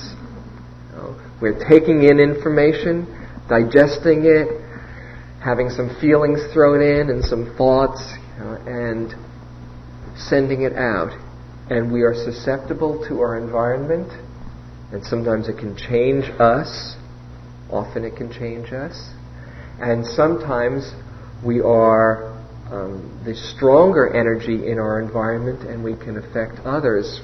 You 0.90 0.96
know, 0.96 1.16
we're 1.40 1.68
taking 1.68 2.04
in 2.04 2.20
information, 2.20 3.06
digesting 3.48 4.24
it, 4.24 4.62
having 5.42 5.70
some 5.70 5.96
feelings 6.00 6.40
thrown 6.52 6.80
in 6.80 7.10
and 7.10 7.24
some 7.24 7.54
thoughts, 7.56 8.00
you 8.38 8.44
know, 8.44 8.54
and 8.66 9.14
sending 10.16 10.62
it 10.62 10.72
out. 10.74 11.12
And 11.70 11.92
we 11.92 12.02
are 12.02 12.14
susceptible 12.14 13.04
to 13.08 13.20
our 13.20 13.36
environment, 13.36 14.08
and 14.92 15.04
sometimes 15.04 15.48
it 15.48 15.58
can 15.58 15.76
change 15.76 16.24
us. 16.38 16.96
Often 17.70 18.04
it 18.04 18.16
can 18.16 18.32
change 18.32 18.72
us. 18.72 19.10
And 19.80 20.06
sometimes 20.06 20.92
we 21.44 21.60
are 21.60 22.32
um, 22.70 23.22
the 23.24 23.34
stronger 23.34 24.14
energy 24.14 24.66
in 24.66 24.78
our 24.78 25.00
environment, 25.00 25.68
and 25.68 25.82
we 25.82 25.94
can 25.94 26.16
affect 26.16 26.60
others 26.64 27.20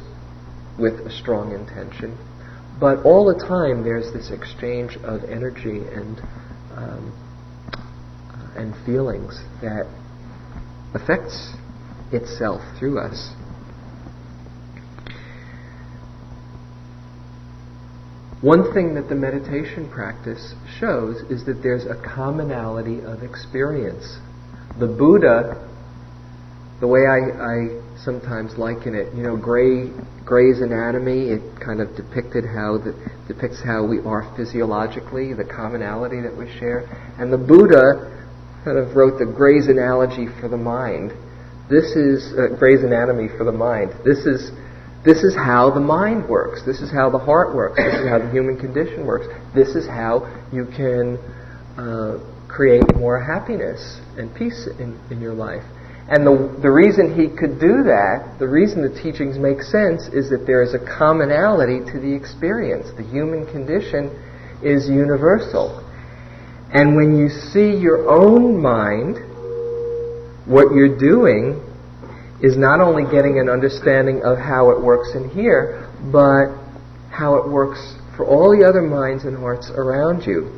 with 0.79 0.94
a 1.01 1.11
strong 1.11 1.53
intention. 1.53 2.18
But 2.81 3.05
all 3.05 3.27
the 3.27 3.38
time, 3.38 3.85
there's 3.85 4.12
this 4.12 4.31
exchange 4.31 4.96
of 5.05 5.25
energy 5.25 5.79
and 5.92 6.20
um, 6.75 7.12
and 8.57 8.75
feelings 8.85 9.40
that 9.61 9.87
affects 10.94 11.55
itself 12.12 12.61
through 12.79 12.98
us. 12.98 13.33
One 18.42 18.74
thing 18.74 18.94
that 18.94 19.09
the 19.09 19.14
meditation 19.14 19.88
practice 19.88 20.55
shows 20.81 21.22
is 21.31 21.46
that 21.46 21.62
there's 21.62 21.87
a 21.87 21.94
commonality 21.94 22.98
of 22.98 23.22
experience. 23.22 24.18
The 24.81 24.88
Buddha, 24.88 25.70
the 26.81 26.88
way 26.88 27.07
I, 27.07 27.31
I 27.38 27.81
sometimes 28.02 28.59
liken 28.59 28.96
it, 28.96 29.14
you 29.14 29.22
know, 29.22 29.37
Gray, 29.37 29.94
Gray's 30.24 30.61
Anatomy, 30.61 31.31
it 31.31 31.61
kind 31.64 31.81
of 31.81 31.94
depicted 31.94 32.42
how 32.42 32.78
the, 32.83 32.98
depicts 33.28 33.62
how 33.62 33.87
we 33.87 34.00
are 34.00 34.26
physiologically, 34.37 35.35
the 35.35 35.44
commonality 35.44 36.20
that 36.20 36.37
we 36.37 36.50
share. 36.59 36.90
And 37.22 37.33
the 37.33 37.38
Buddha 37.38 38.26
kind 38.64 38.76
of 38.76 38.96
wrote 38.96 39.20
the 39.20 39.26
Gray's 39.26 39.68
analogy 39.68 40.26
for 40.40 40.48
the 40.48 40.59
mind. 40.59 41.12
This 41.70 41.94
is 41.94 42.35
uh, 42.35 42.59
Gray's 42.59 42.83
anatomy 42.83 43.28
for 43.38 43.44
the 43.44 43.55
mind. 43.55 43.94
This 44.05 44.26
is 44.26 44.50
this 45.04 45.24
is 45.24 45.34
how 45.34 45.70
the 45.70 45.80
mind 45.80 46.28
works. 46.28 46.62
This 46.64 46.80
is 46.80 46.90
how 46.90 47.10
the 47.10 47.18
heart 47.18 47.54
works. 47.54 47.76
This 47.76 47.94
is 47.94 48.08
how 48.08 48.18
the 48.18 48.30
human 48.30 48.56
condition 48.56 49.04
works. 49.04 49.26
This 49.54 49.74
is 49.74 49.86
how 49.86 50.30
you 50.52 50.66
can 50.66 51.18
uh, 51.76 52.20
create 52.46 52.84
more 52.96 53.18
happiness 53.18 54.00
and 54.16 54.32
peace 54.34 54.68
in, 54.78 55.00
in 55.10 55.20
your 55.20 55.34
life. 55.34 55.64
And 56.08 56.26
the, 56.26 56.58
the 56.60 56.70
reason 56.70 57.18
he 57.18 57.28
could 57.28 57.58
do 57.58 57.82
that, 57.84 58.36
the 58.38 58.46
reason 58.46 58.82
the 58.82 59.02
teachings 59.02 59.38
make 59.38 59.62
sense, 59.62 60.06
is 60.12 60.30
that 60.30 60.46
there 60.46 60.62
is 60.62 60.74
a 60.74 60.78
commonality 60.78 61.78
to 61.90 61.98
the 61.98 62.12
experience. 62.14 62.90
The 62.96 63.04
human 63.04 63.46
condition 63.46 64.10
is 64.62 64.88
universal. 64.88 65.82
And 66.72 66.94
when 66.94 67.18
you 67.18 67.28
see 67.28 67.74
your 67.74 68.08
own 68.08 68.60
mind, 68.60 69.18
what 70.46 70.74
you're 70.74 70.98
doing 70.98 71.60
is 72.42 72.57
not 72.57 72.81
only 72.81 73.05
getting 73.05 73.38
an 73.38 73.48
understanding 73.48 74.22
of 74.24 74.37
how 74.37 74.70
it 74.70 74.83
works 74.83 75.14
in 75.14 75.31
here, 75.31 75.88
but 76.11 76.48
how 77.11 77.37
it 77.37 77.48
works 77.48 77.94
for 78.16 78.26
all 78.26 78.50
the 78.50 78.66
other 78.66 78.83
minds 78.83 79.24
and 79.24 79.37
hearts 79.37 79.70
around 79.70 80.26
you. 80.26 80.50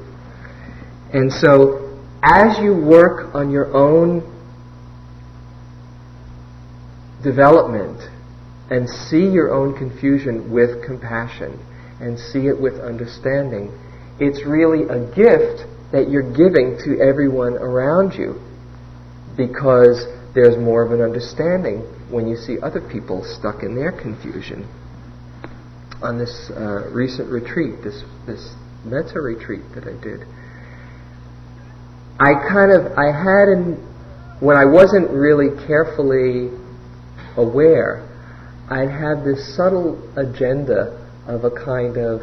And 1.12 1.30
so, 1.30 2.00
as 2.22 2.58
you 2.58 2.74
work 2.74 3.34
on 3.34 3.50
your 3.50 3.72
own 3.76 4.22
development 7.22 8.00
and 8.70 8.88
see 8.88 9.28
your 9.28 9.52
own 9.52 9.76
confusion 9.76 10.50
with 10.50 10.84
compassion 10.84 11.60
and 12.00 12.18
see 12.18 12.46
it 12.46 12.58
with 12.58 12.80
understanding, 12.80 13.70
it's 14.18 14.44
really 14.46 14.84
a 14.84 15.04
gift 15.14 15.68
that 15.92 16.08
you're 16.08 16.32
giving 16.34 16.78
to 16.84 16.98
everyone 17.00 17.54
around 17.54 18.14
you 18.14 18.40
because 19.36 20.06
there's 20.34 20.56
more 20.58 20.84
of 20.84 20.92
an 20.92 21.00
understanding 21.00 21.80
when 22.10 22.26
you 22.26 22.36
see 22.36 22.58
other 22.60 22.80
people 22.80 23.24
stuck 23.24 23.62
in 23.62 23.74
their 23.74 23.92
confusion. 23.92 24.68
On 26.02 26.18
this 26.18 26.50
uh, 26.50 26.90
recent 26.90 27.30
retreat, 27.30 27.82
this 27.82 28.02
this 28.26 28.54
metta 28.84 29.20
retreat 29.20 29.62
that 29.74 29.84
I 29.84 29.94
did, 30.02 30.26
I 32.18 32.34
kind 32.50 32.72
of 32.72 32.98
I 32.98 33.10
had 33.14 33.48
in 33.48 33.76
when 34.40 34.56
I 34.56 34.64
wasn't 34.64 35.10
really 35.10 35.48
carefully 35.66 36.50
aware, 37.36 38.06
I'd 38.68 38.90
had 38.90 39.24
this 39.24 39.56
subtle 39.56 39.96
agenda 40.16 41.00
of 41.26 41.44
a 41.44 41.50
kind 41.50 41.96
of 41.96 42.20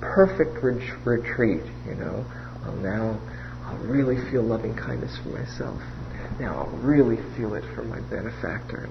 perfect 0.00 0.62
ret- 0.62 1.06
retreat, 1.06 1.62
you 1.86 1.94
know. 1.94 2.24
Well, 2.62 2.76
now 2.76 3.20
I'll 3.64 3.78
really 3.86 4.16
feel 4.30 4.42
loving 4.42 4.74
kindness 4.74 5.16
for 5.22 5.30
myself. 5.30 5.80
Now 6.42 6.66
I'll 6.66 6.78
really 6.78 7.18
feel 7.36 7.54
it 7.54 7.62
for 7.72 7.84
my 7.84 8.00
benefactor. 8.10 8.88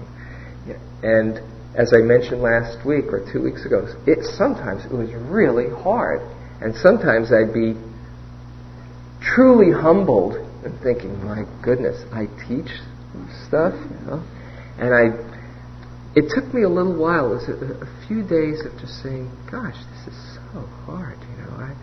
And, 0.64 0.76
and 1.04 1.40
as 1.76 1.92
I 1.92 1.98
mentioned 1.98 2.40
last 2.40 2.86
week 2.86 3.12
or 3.12 3.28
two 3.30 3.42
weeks 3.42 3.66
ago, 3.66 3.86
it 4.06 4.24
sometimes 4.24 4.86
it 4.86 4.90
was 4.90 5.12
really 5.12 5.68
hard, 5.68 6.22
and 6.62 6.74
sometimes 6.74 7.30
I'd 7.30 7.52
be 7.52 7.76
truly 9.20 9.70
humbled 9.70 10.36
and 10.64 10.80
thinking, 10.80 11.22
"My 11.22 11.44
goodness, 11.62 12.00
I 12.10 12.24
teach 12.48 12.72
stuff," 13.46 13.74
you 13.76 14.06
know, 14.06 14.24
and 14.78 14.94
I. 14.94 15.12
It 16.14 16.32
took 16.34 16.52
me 16.54 16.62
a 16.62 16.68
little 16.68 16.96
while. 16.96 17.32
It 17.32 17.34
was 17.34 17.48
a, 17.48 17.84
a 17.84 18.06
few 18.08 18.22
days 18.22 18.64
of 18.64 18.72
just 18.80 19.02
saying, 19.02 19.30
"Gosh, 19.50 19.76
this 19.76 20.14
is 20.14 20.38
so 20.40 20.60
hard," 20.86 21.18
you 21.20 21.44
know. 21.44 21.52
I, 21.52 21.76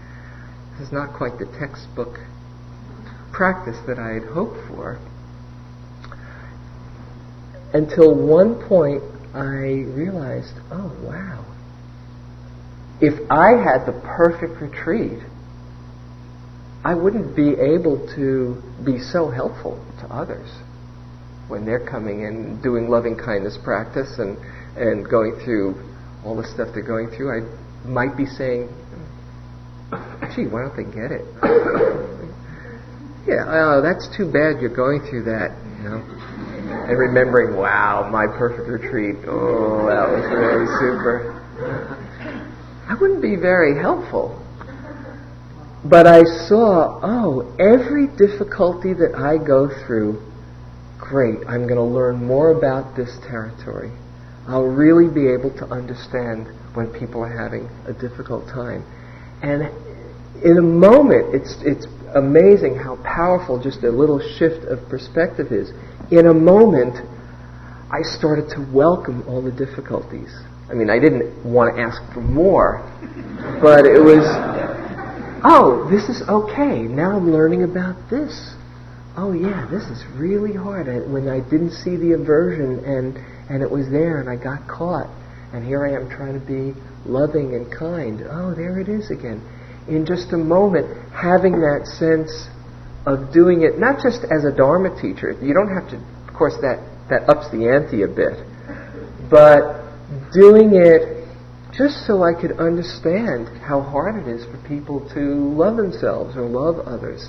this 0.78 0.88
is 0.88 0.94
not 0.94 1.14
quite 1.14 1.38
the 1.38 1.46
textbook 1.60 2.18
practice 3.32 3.78
that 3.86 4.00
I 4.00 4.14
had 4.14 4.24
hoped 4.24 4.58
for. 4.68 4.98
Until 7.74 8.16
one 8.16 8.68
point 8.68 9.04
I 9.34 9.86
realized, 9.94 10.54
oh 10.72 10.92
wow, 11.04 11.46
if 13.02 13.14
I 13.32 13.52
had 13.62 13.86
the 13.86 13.94
perfect 14.04 14.62
retreat, 14.62 15.20
I 16.84 16.96
wouldn't 16.96 17.36
be 17.36 17.52
able 17.52 18.08
to 18.16 18.62
be 18.86 19.00
so 19.00 19.30
helpful 19.30 19.84
to 20.00 20.08
others 20.08 20.50
when 21.48 21.66
they're 21.66 21.86
coming 21.86 22.22
in 22.22 22.62
doing 22.62 22.90
loving 22.90 23.18
kindness 23.18 23.58
practice 23.64 24.20
and, 24.20 24.38
and 24.78 25.10
going 25.10 25.36
through 25.44 25.76
all 26.24 26.36
the 26.36 26.48
stuff 26.48 26.70
they're 26.74 26.84
going 26.84 27.10
through. 27.10 27.42
I 27.42 27.88
might 27.88 28.16
be 28.16 28.26
saying, 28.26 28.70
gee, 30.36 30.48
why 30.48 30.62
don't 30.62 30.76
they 30.76 30.84
get 30.84 31.12
it? 31.12 31.26
yeah, 33.28 33.46
oh, 33.48 33.82
that's 33.82 34.08
too 34.16 34.32
bad 34.32 34.62
you're 34.62 34.76
going 34.76 35.02
through 35.10 35.24
that, 35.24 35.58
you 35.78 35.90
know. 35.90 36.19
And 36.90 36.98
remembering, 36.98 37.56
wow, 37.56 38.10
my 38.12 38.26
perfect 38.26 38.68
retreat, 38.68 39.18
oh, 39.28 39.86
that 39.86 40.10
was 40.10 40.26
really 40.34 40.66
super. 40.82 41.38
I 42.90 42.96
wouldn't 42.96 43.22
be 43.22 43.36
very 43.36 43.80
helpful. 43.80 44.44
But 45.86 46.08
I 46.08 46.24
saw, 46.24 47.00
oh, 47.04 47.56
every 47.60 48.08
difficulty 48.18 48.94
that 48.94 49.14
I 49.16 49.38
go 49.38 49.70
through, 49.86 50.20
great, 50.98 51.38
I'm 51.48 51.68
going 51.68 51.76
to 51.76 51.84
learn 51.84 52.26
more 52.26 52.58
about 52.58 52.96
this 52.96 53.20
territory. 53.30 53.92
I'll 54.48 54.64
really 54.64 55.14
be 55.14 55.28
able 55.30 55.52
to 55.60 55.66
understand 55.66 56.48
when 56.74 56.88
people 56.88 57.22
are 57.22 57.38
having 57.38 57.70
a 57.86 57.94
difficult 57.94 58.48
time. 58.48 58.84
And 59.44 59.70
in 60.44 60.58
a 60.58 60.64
moment, 60.64 61.36
it's, 61.36 61.56
it's 61.62 61.86
amazing 62.16 62.78
how 62.78 62.96
powerful 63.04 63.62
just 63.62 63.84
a 63.84 63.92
little 63.92 64.20
shift 64.40 64.66
of 64.66 64.90
perspective 64.90 65.52
is. 65.52 65.70
In 66.12 66.26
a 66.26 66.34
moment, 66.34 66.96
I 67.92 68.02
started 68.02 68.50
to 68.56 68.68
welcome 68.74 69.24
all 69.28 69.44
the 69.44 69.52
difficulties. 69.52 70.34
I 70.68 70.74
mean, 70.74 70.90
I 70.90 70.98
didn't 70.98 71.46
want 71.46 71.76
to 71.76 71.82
ask 71.82 72.02
for 72.14 72.22
more, 72.22 72.82
but 73.62 73.86
it 73.86 74.02
was, 74.02 74.26
oh, 75.44 75.88
this 75.92 76.10
is 76.10 76.28
okay. 76.28 76.82
Now 76.82 77.16
I'm 77.16 77.32
learning 77.32 77.62
about 77.64 78.10
this. 78.10 78.56
Oh 79.16 79.34
yeah, 79.34 79.68
this 79.70 79.84
is 79.84 80.04
really 80.16 80.56
hard. 80.56 80.90
I, 80.90 80.98
when 80.98 81.28
I 81.28 81.42
didn't 81.42 81.72
see 81.72 81.96
the 81.96 82.14
aversion 82.14 82.84
and 82.86 83.18
and 83.50 83.62
it 83.62 83.70
was 83.70 83.90
there 83.92 84.20
and 84.20 84.30
I 84.30 84.36
got 84.36 84.68
caught, 84.68 85.10
and 85.54 85.64
here 85.64 85.86
I 85.86 85.94
am 85.94 86.10
trying 86.10 86.40
to 86.40 86.46
be 86.46 86.74
loving 87.06 87.54
and 87.54 87.72
kind. 87.72 88.24
Oh, 88.30 88.56
there 88.56 88.80
it 88.80 88.90
is 88.90 89.12
again. 89.12 89.42
In 89.88 90.06
just 90.08 90.34
a 90.34 90.38
moment, 90.38 90.88
having 91.12 91.60
that 91.62 91.86
sense 91.86 92.48
of 93.06 93.34
doing 93.34 93.64
it 93.64 93.80
not 93.80 94.02
just 94.04 94.24
as 94.30 94.46
a 94.46 94.56
Dharma 94.56 94.90
teacher. 95.02 95.32
You 95.42 95.54
don't 95.54 95.74
have 95.74 95.90
to, 95.92 95.98
of 96.28 96.34
course, 96.34 96.56
that 96.62 96.84
that 97.10 97.28
ups 97.28 97.50
the 97.52 97.68
ante 97.68 98.04
a 98.04 98.08
bit, 98.08 98.38
but 99.30 99.82
doing 100.32 100.76
it 100.76 101.20
just 101.74 102.06
so 102.06 102.24
I 102.24 102.40
could 102.40 102.60
understand 102.60 103.48
how 103.62 103.82
hard 103.82 104.16
it 104.22 104.28
is 104.28 104.46
for 104.46 104.58
people 104.68 105.08
to 105.14 105.20
love 105.56 105.78
themselves 105.78 106.36
or 106.36 106.44
love 106.44 106.86
others. 106.86 107.28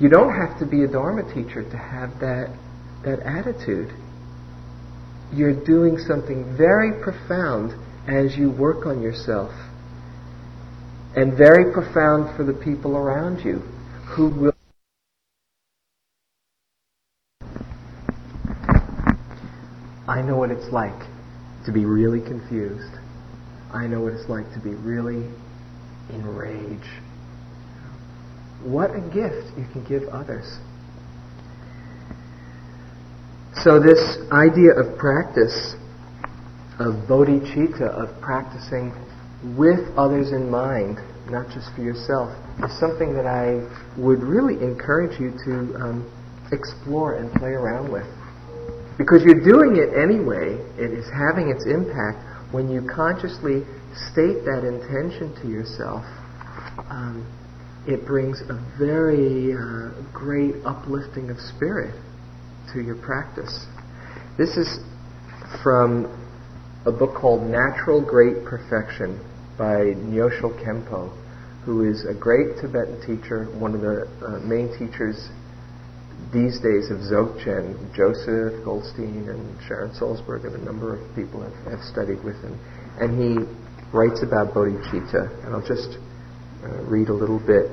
You 0.00 0.08
don't 0.08 0.34
have 0.34 0.58
to 0.60 0.66
be 0.66 0.82
a 0.84 0.88
Dharma 0.88 1.22
teacher 1.32 1.62
to 1.62 1.76
have 1.76 2.20
that, 2.20 2.56
that 3.04 3.20
attitude. 3.20 3.92
You're 5.32 5.64
doing 5.64 5.98
something 5.98 6.56
very 6.56 7.02
profound 7.02 7.72
as 8.08 8.36
you 8.36 8.50
work 8.50 8.86
on 8.86 9.02
yourself. 9.02 9.52
And 11.14 11.36
very 11.36 11.72
profound 11.72 12.36
for 12.36 12.44
the 12.44 12.54
people 12.54 12.96
around 12.96 13.44
you 13.44 13.58
who 14.16 14.28
will. 14.28 14.59
I 20.10 20.22
know 20.22 20.36
what 20.36 20.50
it's 20.50 20.72
like 20.72 21.06
to 21.66 21.72
be 21.72 21.84
really 21.84 22.20
confused. 22.20 22.98
I 23.72 23.86
know 23.86 24.00
what 24.00 24.12
it's 24.12 24.28
like 24.28 24.52
to 24.54 24.58
be 24.58 24.74
really 24.74 25.30
enraged. 26.10 26.82
What 28.64 28.90
a 28.90 28.98
gift 29.00 29.56
you 29.56 29.64
can 29.70 29.84
give 29.88 30.08
others. 30.08 30.58
So, 33.62 33.78
this 33.78 34.18
idea 34.32 34.72
of 34.74 34.98
practice, 34.98 35.76
of 36.80 37.06
bodhicitta, 37.06 37.86
of 37.86 38.20
practicing 38.20 38.90
with 39.56 39.78
others 39.96 40.32
in 40.32 40.50
mind, 40.50 40.98
not 41.30 41.46
just 41.54 41.72
for 41.76 41.82
yourself, 41.82 42.34
is 42.64 42.76
something 42.80 43.14
that 43.14 43.26
I 43.26 43.62
would 43.96 44.24
really 44.24 44.54
encourage 44.54 45.20
you 45.20 45.30
to 45.44 45.76
um, 45.78 46.12
explore 46.50 47.14
and 47.14 47.32
play 47.32 47.50
around 47.50 47.92
with. 47.92 48.08
Because 49.00 49.22
you're 49.24 49.40
doing 49.40 49.80
it 49.80 49.96
anyway, 49.96 50.60
it 50.76 50.92
is 50.92 51.08
having 51.08 51.48
its 51.48 51.64
impact 51.64 52.20
when 52.52 52.68
you 52.70 52.86
consciously 52.86 53.64
state 54.12 54.44
that 54.44 54.60
intention 54.60 55.32
to 55.40 55.48
yourself. 55.48 56.04
Um, 56.90 57.24
it 57.88 58.04
brings 58.04 58.42
a 58.42 58.60
very 58.78 59.54
uh, 59.56 59.96
great 60.12 60.56
uplifting 60.66 61.30
of 61.30 61.38
spirit 61.38 61.94
to 62.74 62.82
your 62.82 62.96
practice. 62.96 63.64
This 64.36 64.58
is 64.58 64.80
from 65.62 66.04
a 66.84 66.92
book 66.92 67.14
called 67.14 67.48
Natural 67.48 68.04
Great 68.04 68.44
Perfection 68.44 69.18
by 69.56 69.96
Nyoshul 69.96 70.52
Khenpo, 70.62 71.08
who 71.64 71.88
is 71.88 72.04
a 72.04 72.12
great 72.12 72.60
Tibetan 72.60 73.00
teacher, 73.00 73.46
one 73.58 73.74
of 73.74 73.80
the 73.80 74.06
uh, 74.20 74.40
main 74.40 74.68
teachers 74.78 75.30
these 76.32 76.60
days 76.60 76.90
of 76.90 76.98
Dzogchen, 76.98 77.94
Joseph 77.94 78.64
Goldstein 78.64 79.28
and 79.28 79.58
Sharon 79.66 79.90
Salzberg 79.90 80.44
and 80.46 80.54
a 80.54 80.64
number 80.64 80.94
of 80.94 81.16
people 81.16 81.42
have, 81.42 81.54
have 81.66 81.80
studied 81.82 82.22
with 82.22 82.40
him. 82.42 82.58
And 83.00 83.18
he 83.18 83.52
writes 83.92 84.22
about 84.22 84.54
bodhicitta, 84.54 85.44
and 85.44 85.54
I'll 85.54 85.66
just 85.66 85.98
uh, 86.62 86.82
read 86.84 87.08
a 87.08 87.12
little 87.14 87.40
bit. 87.40 87.70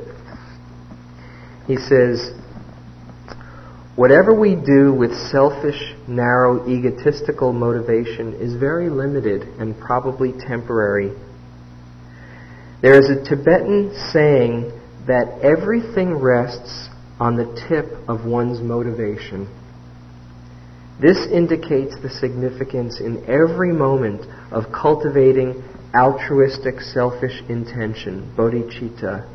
He 1.67 1.76
says, 1.76 2.32
Whatever 3.96 4.34
we 4.34 4.56
do 4.56 4.93
with 4.93 5.12
selfish, 5.30 5.93
narrow, 6.08 6.67
egotistical 6.67 7.54
motivation 7.54 8.34
is 8.36 8.56
very 8.56 8.89
limited 8.89 9.41
and 9.60 9.78
probably 9.80 10.34
temporary. 10.34 11.12
There 12.82 12.93
is 12.93 13.10
a 13.10 13.24
Tibetan 13.24 13.93
saying 14.13 14.72
that 15.08 15.39
everything 15.41 16.13
rests 16.13 16.89
on 17.19 17.36
the 17.36 17.65
tip 17.67 17.86
of 18.08 18.25
one's 18.25 18.62
motivation. 18.62 19.47
This 20.99 21.27
indicates 21.32 21.95
the 22.01 22.10
significance 22.10 22.99
in 22.99 23.23
every 23.30 23.71
moment 23.71 24.21
of 24.51 24.71
cultivating 24.71 25.63
altruistic 25.95 26.82
selfish 26.82 27.41
intention, 27.49 28.34
bodhicitta. 28.36 29.25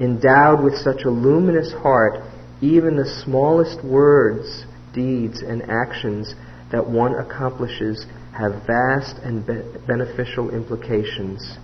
Endowed 0.00 0.62
with 0.62 0.76
such 0.76 1.02
a 1.04 1.10
luminous 1.10 1.72
heart, 1.72 2.22
even 2.60 2.96
the 2.96 3.22
smallest 3.24 3.84
words, 3.84 4.64
deeds, 4.92 5.40
and 5.42 5.62
actions 5.70 6.34
that 6.72 6.88
one 6.88 7.14
accomplishes 7.14 8.06
have 8.36 8.66
vast 8.66 9.18
and 9.24 9.46
be- 9.46 9.62
beneficial 9.86 10.50
implications. 10.50 11.58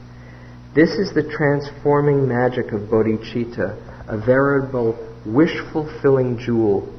This 0.75 0.91
is 0.91 1.13
the 1.15 1.29
transforming 1.31 2.27
magic 2.27 2.73
of 2.73 2.89
bodhicitta, 2.89 4.09
a 4.09 4.19
veritable 4.19 5.14
wish 5.27 5.57
fulfilling 5.73 6.39
jewel, 6.39 6.93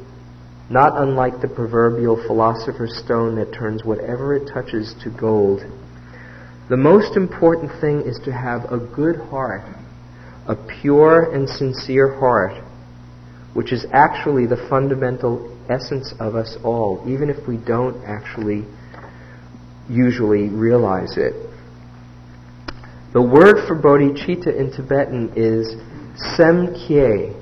not 0.69 0.99
unlike 1.01 1.41
the 1.41 1.47
proverbial 1.47 2.15
philosopher's 2.27 2.97
stone 2.97 3.35
that 3.35 3.53
turns 3.53 3.83
whatever 3.83 4.35
it 4.35 4.51
touches 4.51 4.95
to 5.03 5.09
gold. 5.09 5.61
The 6.69 6.77
most 6.77 7.15
important 7.15 7.71
thing 7.79 8.01
is 8.01 8.19
to 8.25 8.31
have 8.31 8.71
a 8.71 8.79
good 8.79 9.17
heart, 9.29 9.63
a 10.47 10.55
pure 10.81 11.31
and 11.33 11.47
sincere 11.47 12.17
heart, 12.19 12.63
which 13.53 13.71
is 13.71 13.85
actually 13.93 14.47
the 14.47 14.67
fundamental 14.69 15.55
essence 15.69 16.13
of 16.19 16.35
us 16.35 16.57
all, 16.63 17.03
even 17.07 17.29
if 17.29 17.47
we 17.47 17.57
don't 17.57 18.03
actually 18.03 18.65
usually 19.89 20.49
realize 20.49 21.17
it. 21.17 21.33
The 23.13 23.21
word 23.21 23.67
for 23.67 23.75
bodhicitta 23.75 24.57
in 24.57 24.71
Tibetan 24.71 25.33
is 25.35 25.75
semkye, 26.37 27.34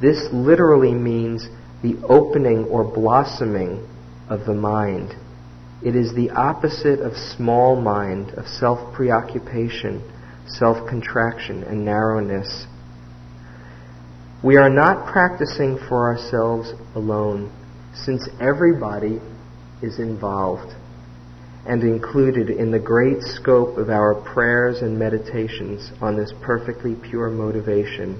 this 0.00 0.28
literally 0.32 0.94
means 0.94 1.48
the 1.82 1.96
opening 2.08 2.64
or 2.64 2.84
blossoming 2.84 3.86
of 4.28 4.46
the 4.46 4.54
mind. 4.54 5.14
It 5.82 5.96
is 5.96 6.14
the 6.14 6.30
opposite 6.30 7.00
of 7.00 7.16
small 7.16 7.76
mind, 7.80 8.30
of 8.30 8.46
self 8.46 8.94
preoccupation, 8.94 10.02
self 10.46 10.88
contraction, 10.88 11.62
and 11.64 11.84
narrowness. 11.84 12.66
We 14.42 14.56
are 14.56 14.70
not 14.70 15.10
practicing 15.12 15.78
for 15.88 16.10
ourselves 16.10 16.72
alone, 16.94 17.52
since 17.94 18.26
everybody 18.40 19.20
is 19.82 19.98
involved 19.98 20.74
and 21.66 21.82
included 21.82 22.48
in 22.48 22.70
the 22.70 22.78
great 22.78 23.22
scope 23.22 23.76
of 23.76 23.90
our 23.90 24.14
prayers 24.14 24.80
and 24.80 24.98
meditations 24.98 25.90
on 26.00 26.16
this 26.16 26.32
perfectly 26.40 26.94
pure 26.94 27.28
motivation 27.28 28.18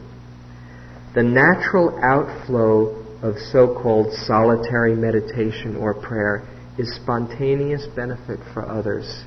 the 1.15 1.23
natural 1.23 1.99
outflow 2.03 2.97
of 3.23 3.37
so 3.53 3.75
called 3.83 4.13
solitary 4.13 4.95
meditation 4.95 5.77
or 5.77 5.93
prayer 5.93 6.49
is 6.79 6.95
spontaneous 7.03 7.87
benefit 7.97 8.39
for 8.55 8.67
others. 8.67 9.25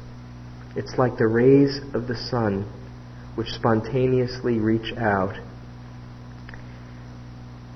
It's 0.76 0.98
like 0.98 1.18
the 1.18 1.28
rays 1.28 1.80
of 1.94 2.08
the 2.08 2.16
sun 2.16 2.66
which 3.36 3.50
spontaneously 3.50 4.60
reach 4.60 4.94
out. 4.98 5.36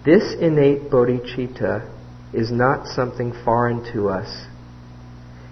This 0.06 0.36
innate 0.40 0.90
bodhicitta 0.90 1.94
is 2.34 2.52
not 2.52 2.88
something 2.88 3.34
foreign 3.44 3.84
to 3.94 4.08
us, 4.08 4.46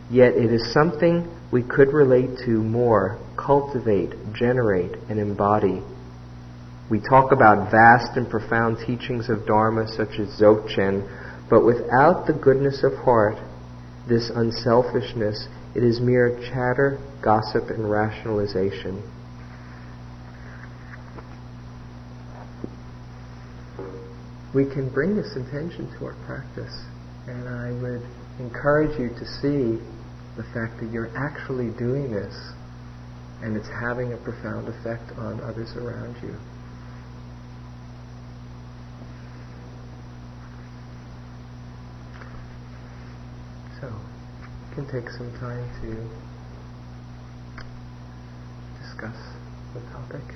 yet 0.10 0.34
it 0.34 0.52
is 0.52 0.72
something 0.72 1.30
we 1.52 1.62
could 1.62 1.92
relate 1.92 2.38
to 2.46 2.52
more, 2.52 3.20
cultivate, 3.38 4.14
generate, 4.34 4.94
and 5.10 5.20
embody. 5.20 5.82
We 6.90 7.00
talk 7.00 7.32
about 7.32 7.72
vast 7.72 8.16
and 8.16 8.30
profound 8.30 8.78
teachings 8.86 9.30
of 9.30 9.46
Dharma 9.46 9.88
such 9.88 10.20
as 10.20 10.40
Dzogchen, 10.40 11.48
but 11.50 11.66
without 11.66 12.28
the 12.28 12.34
goodness 12.34 12.84
of 12.84 12.94
heart, 13.04 13.38
this 14.08 14.30
unselfishness, 14.30 15.48
it 15.74 15.84
is 15.84 16.00
mere 16.00 16.38
chatter, 16.52 17.00
gossip, 17.22 17.70
and 17.70 17.90
rationalization. 17.90 19.02
We 24.54 24.66
can 24.66 24.90
bring 24.90 25.16
this 25.16 25.36
intention 25.36 25.92
to 25.98 26.06
our 26.06 26.16
practice, 26.26 26.74
and 27.28 27.50
I 27.50 27.72
would 27.82 28.02
encourage 28.40 28.98
you 29.00 29.10
to 29.10 29.26
see 29.26 29.82
the 30.38 30.44
fact 30.54 30.80
that 30.80 30.92
you're 30.92 31.12
actually 31.18 31.72
doing 31.78 32.12
this 32.12 32.34
and 33.42 33.56
it's 33.56 33.68
having 33.68 34.14
a 34.14 34.18
profound 34.18 34.68
effect 34.68 35.12
on 35.18 35.40
others 35.42 35.76
around 35.76 36.16
you. 36.24 36.36
So, 43.82 43.88
you 43.88 44.65
can 44.76 44.86
take 44.92 45.10
some 45.12 45.32
time 45.40 45.64
to 45.82 45.90
discuss 48.84 49.16
the 49.74 49.80
topic. 49.92 50.36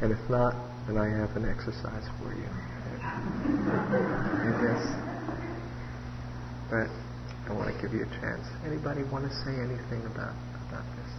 And 0.00 0.12
if 0.12 0.30
not, 0.30 0.54
then 0.86 0.98
I 0.98 1.08
have 1.08 1.36
an 1.36 1.44
exercise 1.48 2.08
for 2.18 2.34
you. 2.34 2.48
I 3.02 4.50
guess. 4.62 4.84
But 6.70 6.90
I 7.48 7.52
want 7.54 7.74
to 7.74 7.82
give 7.82 7.92
you 7.94 8.02
a 8.02 8.10
chance. 8.20 8.46
Anybody 8.66 9.02
want 9.04 9.28
to 9.28 9.34
say 9.44 9.54
anything 9.54 10.06
about 10.06 10.34
about 10.68 10.84
this? 10.96 11.12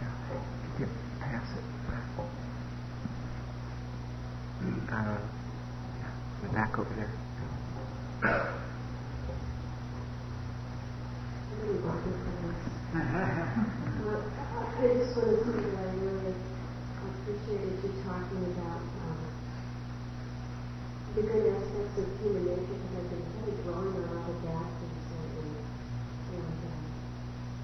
Yeah. 0.00 0.78
Here, 0.78 0.88
pass 1.20 1.48
it. 1.52 1.64
Uh, 4.90 5.18
over 6.78 6.94
there. 6.94 7.14
I 14.74 14.90
just 14.98 15.16
want 15.16 15.30
to 15.30 15.38
say 15.44 15.70
that 15.70 15.78
I 15.78 15.94
really 16.02 16.34
appreciated 16.34 17.78
you 17.78 17.90
talking 18.02 18.42
about 18.58 18.82
um, 19.06 19.22
the 21.14 21.22
good 21.22 21.46
aspects 21.54 21.94
of 21.98 22.06
human 22.20 22.42
nature 22.42 22.74
because 22.74 22.94
I've 22.98 23.10
been 23.10 23.22
really 23.38 23.54
drawn 23.62 23.86
to 23.94 24.00
all 24.10 24.18
the 24.26 24.34
bad 24.42 24.66
things 24.82 25.06
lately. 25.14 25.62
And 26.34 26.42
um, 26.42 26.82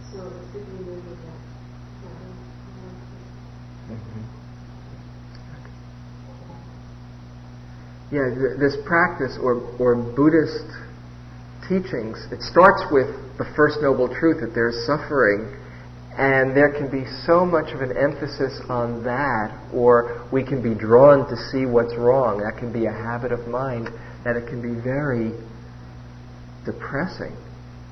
so 0.07 0.19
it's 0.39 0.49
good 0.55 0.65
remember 0.71 1.19
that. 1.19 1.41
Mm-hmm. 3.91 4.41
Yeah, 8.11 8.29
th- 8.35 8.59
this 8.59 8.77
practice 8.87 9.39
or, 9.41 9.63
or 9.79 9.95
Buddhist 9.95 10.67
teachings, 11.69 12.19
it 12.33 12.43
starts 12.43 12.83
with 12.91 13.07
the 13.39 13.47
first 13.55 13.79
noble 13.81 14.09
truth 14.09 14.41
that 14.41 14.55
there's 14.55 14.85
suffering 14.87 15.61
and 16.21 16.57
there 16.57 16.73
can 16.73 16.91
be 16.91 17.07
so 17.25 17.47
much 17.47 17.73
of 17.73 17.81
an 17.81 17.97
emphasis 17.97 18.61
on 18.69 19.03
that, 19.05 19.57
or 19.73 20.29
we 20.33 20.45
can 20.45 20.61
be 20.61 20.75
drawn 20.75 21.29
to 21.31 21.37
see 21.51 21.67
what's 21.67 21.95
wrong. 21.97 22.39
That 22.39 22.59
can 22.59 22.73
be 22.73 22.87
a 22.87 22.93
habit 22.93 23.33
of 23.33 23.47
mind, 23.47 23.89
that 24.25 24.37
it 24.37 24.47
can 24.49 24.61
be 24.61 24.81
very 24.83 25.33
depressing. 26.67 27.33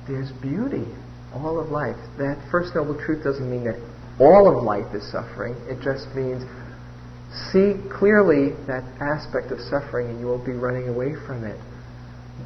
There's 0.07 0.31
beauty, 0.41 0.85
all 1.33 1.59
of 1.59 1.69
life. 1.69 1.95
That 2.17 2.37
first 2.51 2.75
noble 2.75 2.99
truth 2.99 3.23
doesn't 3.23 3.49
mean 3.49 3.63
that 3.63 3.79
all 4.19 4.51
of 4.51 4.63
life 4.63 4.93
is 4.93 5.09
suffering. 5.11 5.55
It 5.65 5.81
just 5.81 6.13
means 6.13 6.43
see 7.51 7.73
clearly 7.91 8.53
that 8.67 8.83
aspect 9.01 9.51
of 9.51 9.59
suffering 9.59 10.09
and 10.09 10.19
you 10.19 10.27
won't 10.27 10.45
be 10.45 10.53
running 10.53 10.87
away 10.87 11.13
from 11.27 11.43
it. 11.43 11.59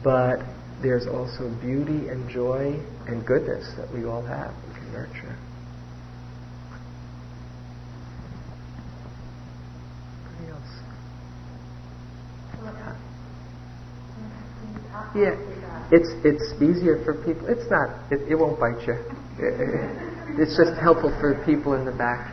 But 0.03 0.39
there's 0.81 1.07
also 1.07 1.49
beauty 1.61 2.09
and 2.09 2.29
joy 2.29 2.79
and 3.07 3.25
goodness 3.25 3.71
that 3.77 3.91
we 3.93 4.05
all 4.05 4.21
have, 4.21 4.53
we 4.67 4.75
can 4.75 4.91
nurture. 4.91 5.37
Yeah, 15.15 15.37
it's 15.91 16.09
it's 16.25 16.53
easier 16.57 17.03
for 17.05 17.13
people. 17.23 17.45
It's 17.47 17.69
not. 17.69 18.11
It, 18.11 18.31
it 18.31 18.35
won't 18.35 18.59
bite 18.59 18.81
you. 18.87 18.97
It's 20.41 20.57
just 20.57 20.73
helpful 20.81 21.15
for 21.21 21.43
people 21.45 21.73
in 21.73 21.85
the 21.85 21.91
back. 21.91 22.32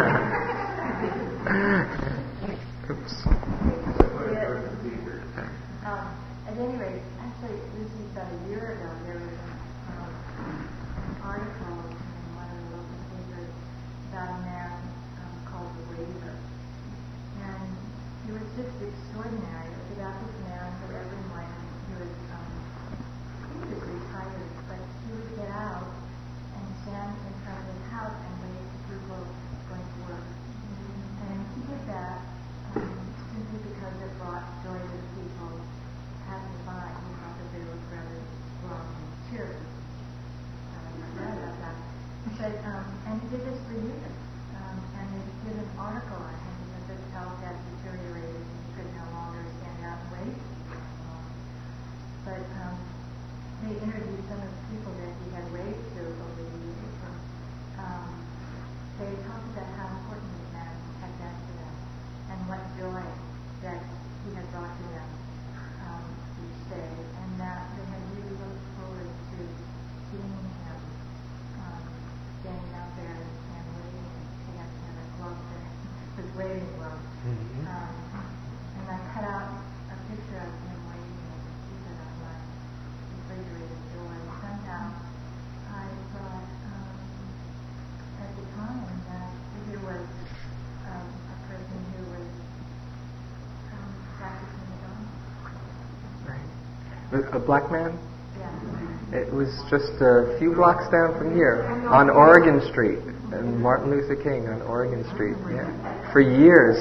A 97.31 97.39
black 97.39 97.71
man? 97.71 97.97
Yeah. 98.37 99.19
It 99.19 99.33
was 99.33 99.49
just 99.69 99.93
a 100.01 100.35
few 100.39 100.53
blocks 100.53 100.89
down 100.91 101.17
from 101.17 101.35
here 101.35 101.63
on 101.89 102.09
Oregon 102.09 102.59
Street, 102.71 102.99
and 103.31 103.59
Martin 103.61 103.91
Luther 103.91 104.15
King 104.15 104.47
on 104.49 104.61
Oregon 104.63 105.03
Street. 105.13 105.35
Oh 105.45 105.49
yeah, 105.49 106.11
for 106.11 106.21
years, 106.21 106.77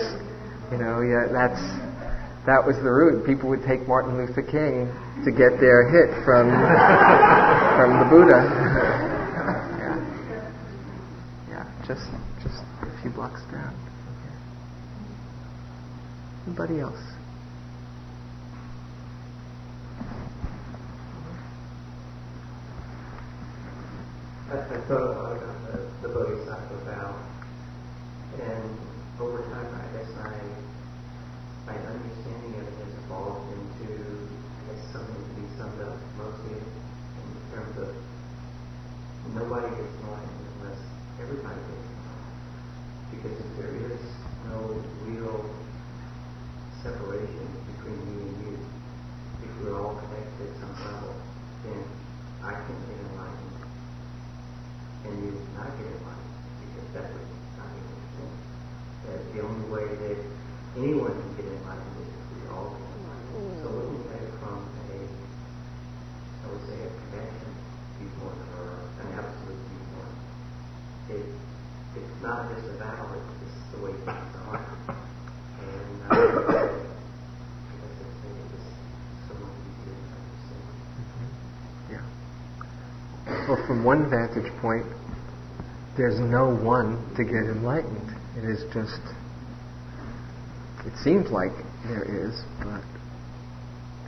you 0.72 0.78
know, 0.78 1.02
yeah, 1.02 1.28
that's 1.30 1.60
that 2.46 2.64
was 2.64 2.76
the 2.82 2.90
route. 2.90 3.26
People 3.26 3.48
would 3.50 3.62
take 3.66 3.86
Martin 3.86 4.16
Luther 4.16 4.42
King 4.42 4.88
to 5.24 5.30
get 5.30 5.60
their 5.60 5.86
hit 5.90 6.24
from 6.24 6.48
from 7.76 8.00
the 8.00 8.06
Buddha. 8.08 8.40
yeah, 9.76 10.00
yeah, 11.50 11.64
just 11.86 12.08
just 12.42 12.64
a 12.82 13.02
few 13.02 13.10
blocks 13.10 13.42
down. 13.52 13.74
Anybody 16.46 16.80
else? 16.80 16.98
I, 24.50 24.58
I 24.58 24.80
thought 24.90 24.98
a 24.98 25.14
lot 25.14 25.36
about 25.38 25.62
the, 25.70 25.78
the 26.02 26.08
Bodhisattva 26.10 26.82
vow, 26.82 27.14
and 28.42 28.66
over 29.20 29.46
time, 29.46 29.70
I 29.78 29.86
guess 29.94 30.10
I, 30.18 30.34
my 31.70 31.78
understanding 31.78 32.58
of 32.58 32.66
it 32.66 32.74
has 32.82 32.92
evolved 33.06 33.46
into, 33.46 33.94
I 33.94 34.74
guess, 34.74 34.82
something 34.90 35.22
to 35.22 35.32
be 35.38 35.46
summed 35.54 35.78
up 35.86 35.94
mostly 36.18 36.58
in 36.58 37.26
terms 37.54 37.78
of 37.78 37.94
nobody 39.38 39.70
gets 39.70 39.94
enlightened 40.02 40.46
unless 40.58 40.82
everybody 41.22 41.62
gets 41.70 41.86
enlightened. 41.94 42.42
Because 43.14 43.36
if 43.38 43.50
there 43.54 43.74
is 43.86 44.02
no 44.50 44.82
real 45.06 45.46
separation 46.82 47.46
between 47.70 48.02
me 48.02 48.18
and 48.18 48.34
you, 48.50 48.58
if 49.46 49.50
we're 49.62 49.78
all 49.78 49.94
connected 49.94 50.42
at 50.42 50.58
some 50.58 50.74
level, 50.74 51.14
then 51.62 51.84
I 52.42 52.58
can 52.66 52.74
get 52.90 52.98
enlightened 52.98 53.50
and 55.04 55.24
you 55.24 55.32
not 55.56 55.72
get 55.80 55.86
enlightened 55.88 56.36
because 56.60 56.88
that 56.92 57.08
would 57.12 57.28
not 57.56 57.68
make 57.72 57.88
any 57.88 58.08
sense. 58.20 58.36
That 59.06 59.20
the 59.32 59.40
only 59.40 59.64
way 59.90 60.14
that 60.14 60.18
anyone 60.76 61.12
can 61.12 61.36
get 61.36 61.46
enlightened 61.46 61.96
we 61.98 62.48
all. 62.50 62.76
So 63.62 63.70
looking 63.70 64.06
at 64.14 64.22
it 64.22 64.32
from 64.38 64.58
a, 64.58 64.98
I 66.44 66.52
would 66.52 66.62
say, 66.66 66.78
a 66.78 66.90
connection 67.10 67.50
viewpoint 67.98 68.38
or 68.58 68.66
an 69.00 69.08
absolute 69.18 69.60
viewpoint, 69.66 70.14
it, 71.10 71.26
it's 71.96 72.22
not 72.22 72.54
just 72.54 72.68
a 72.68 72.76
vow, 72.78 73.14
it's 73.16 73.32
just 73.42 73.72
the 73.72 73.78
way 73.84 73.92
things 73.92 74.34
are. 74.46 74.66
And 75.60 76.02
uh. 76.10 76.76
Well, 83.48 83.66
from 83.66 83.82
one 83.82 84.08
vantage 84.08 84.52
point, 84.60 84.86
there's 85.96 86.20
no 86.20 86.54
one 86.54 87.02
to 87.16 87.24
get 87.24 87.34
enlightened. 87.34 88.14
It 88.36 88.44
is 88.44 88.62
just, 88.72 89.00
it 90.86 90.96
seems 91.04 91.30
like 91.30 91.52
there 91.84 92.04
is, 92.04 92.42
but 92.58 92.82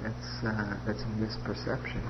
that's, 0.02 0.44
uh, 0.44 0.76
that's 0.86 1.02
a 1.02 1.06
misperception. 1.20 2.02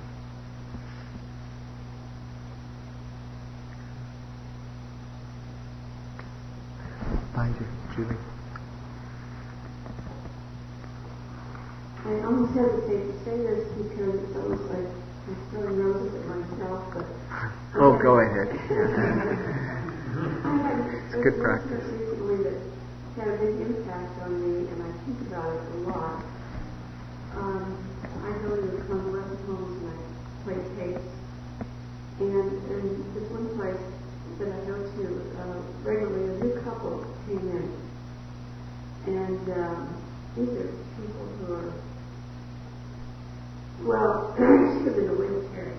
Behind 7.32 7.54
you, 7.58 7.66
Julie. 7.96 8.16
I 12.04 12.24
almost 12.26 12.54
hesitate 12.54 13.06
to 13.06 13.24
say 13.24 13.36
this 13.38 13.68
because 13.78 14.14
it's 14.20 14.36
almost 14.36 14.64
like 14.70 14.86
I'm 15.28 15.36
throwing 15.50 15.76
roses 15.78 16.14
at 16.14 16.26
myself, 16.28 16.84
but. 16.94 17.06
Oh, 17.74 17.98
go 18.02 18.18
ahead. 18.20 18.48
It's 21.14 21.22
good 21.22 21.40
practice. 21.40 22.08
had 23.16 23.28
a 23.28 23.36
big 23.36 23.60
impact 23.60 24.22
on 24.22 24.40
me, 24.40 24.68
and 24.68 24.82
I 24.82 24.90
think 25.04 25.20
about 25.28 25.52
it 25.52 25.62
a 25.74 25.78
lot. 25.88 26.24
Um, 27.36 27.76
I 28.24 28.32
go 28.42 28.56
to 28.56 28.62
the 28.62 28.82
convalescent 28.84 29.40
homes 29.46 29.82
and 29.82 29.90
I 29.90 29.96
play 30.44 30.58
tapes, 30.76 31.12
and 32.20 32.52
and 32.72 33.14
this 33.14 33.28
one 33.30 33.48
place 33.56 33.84
that 34.38 34.48
I 34.48 34.60
go 34.64 34.76
to 34.80 35.04
uh, 35.40 35.60
regularly, 35.82 36.24
a 36.28 36.44
new 36.44 36.60
couple 36.62 37.04
came 37.26 37.38
in, 37.38 37.68
and 39.06 39.50
um, 39.50 40.02
these 40.36 40.48
are 40.48 40.70
people 40.96 41.26
who 41.40 41.54
are 41.54 41.72
well, 43.84 44.34
she 44.38 44.84
was 44.84 44.96
in 44.96 45.08
a 45.08 45.12
wheelchair. 45.12 45.72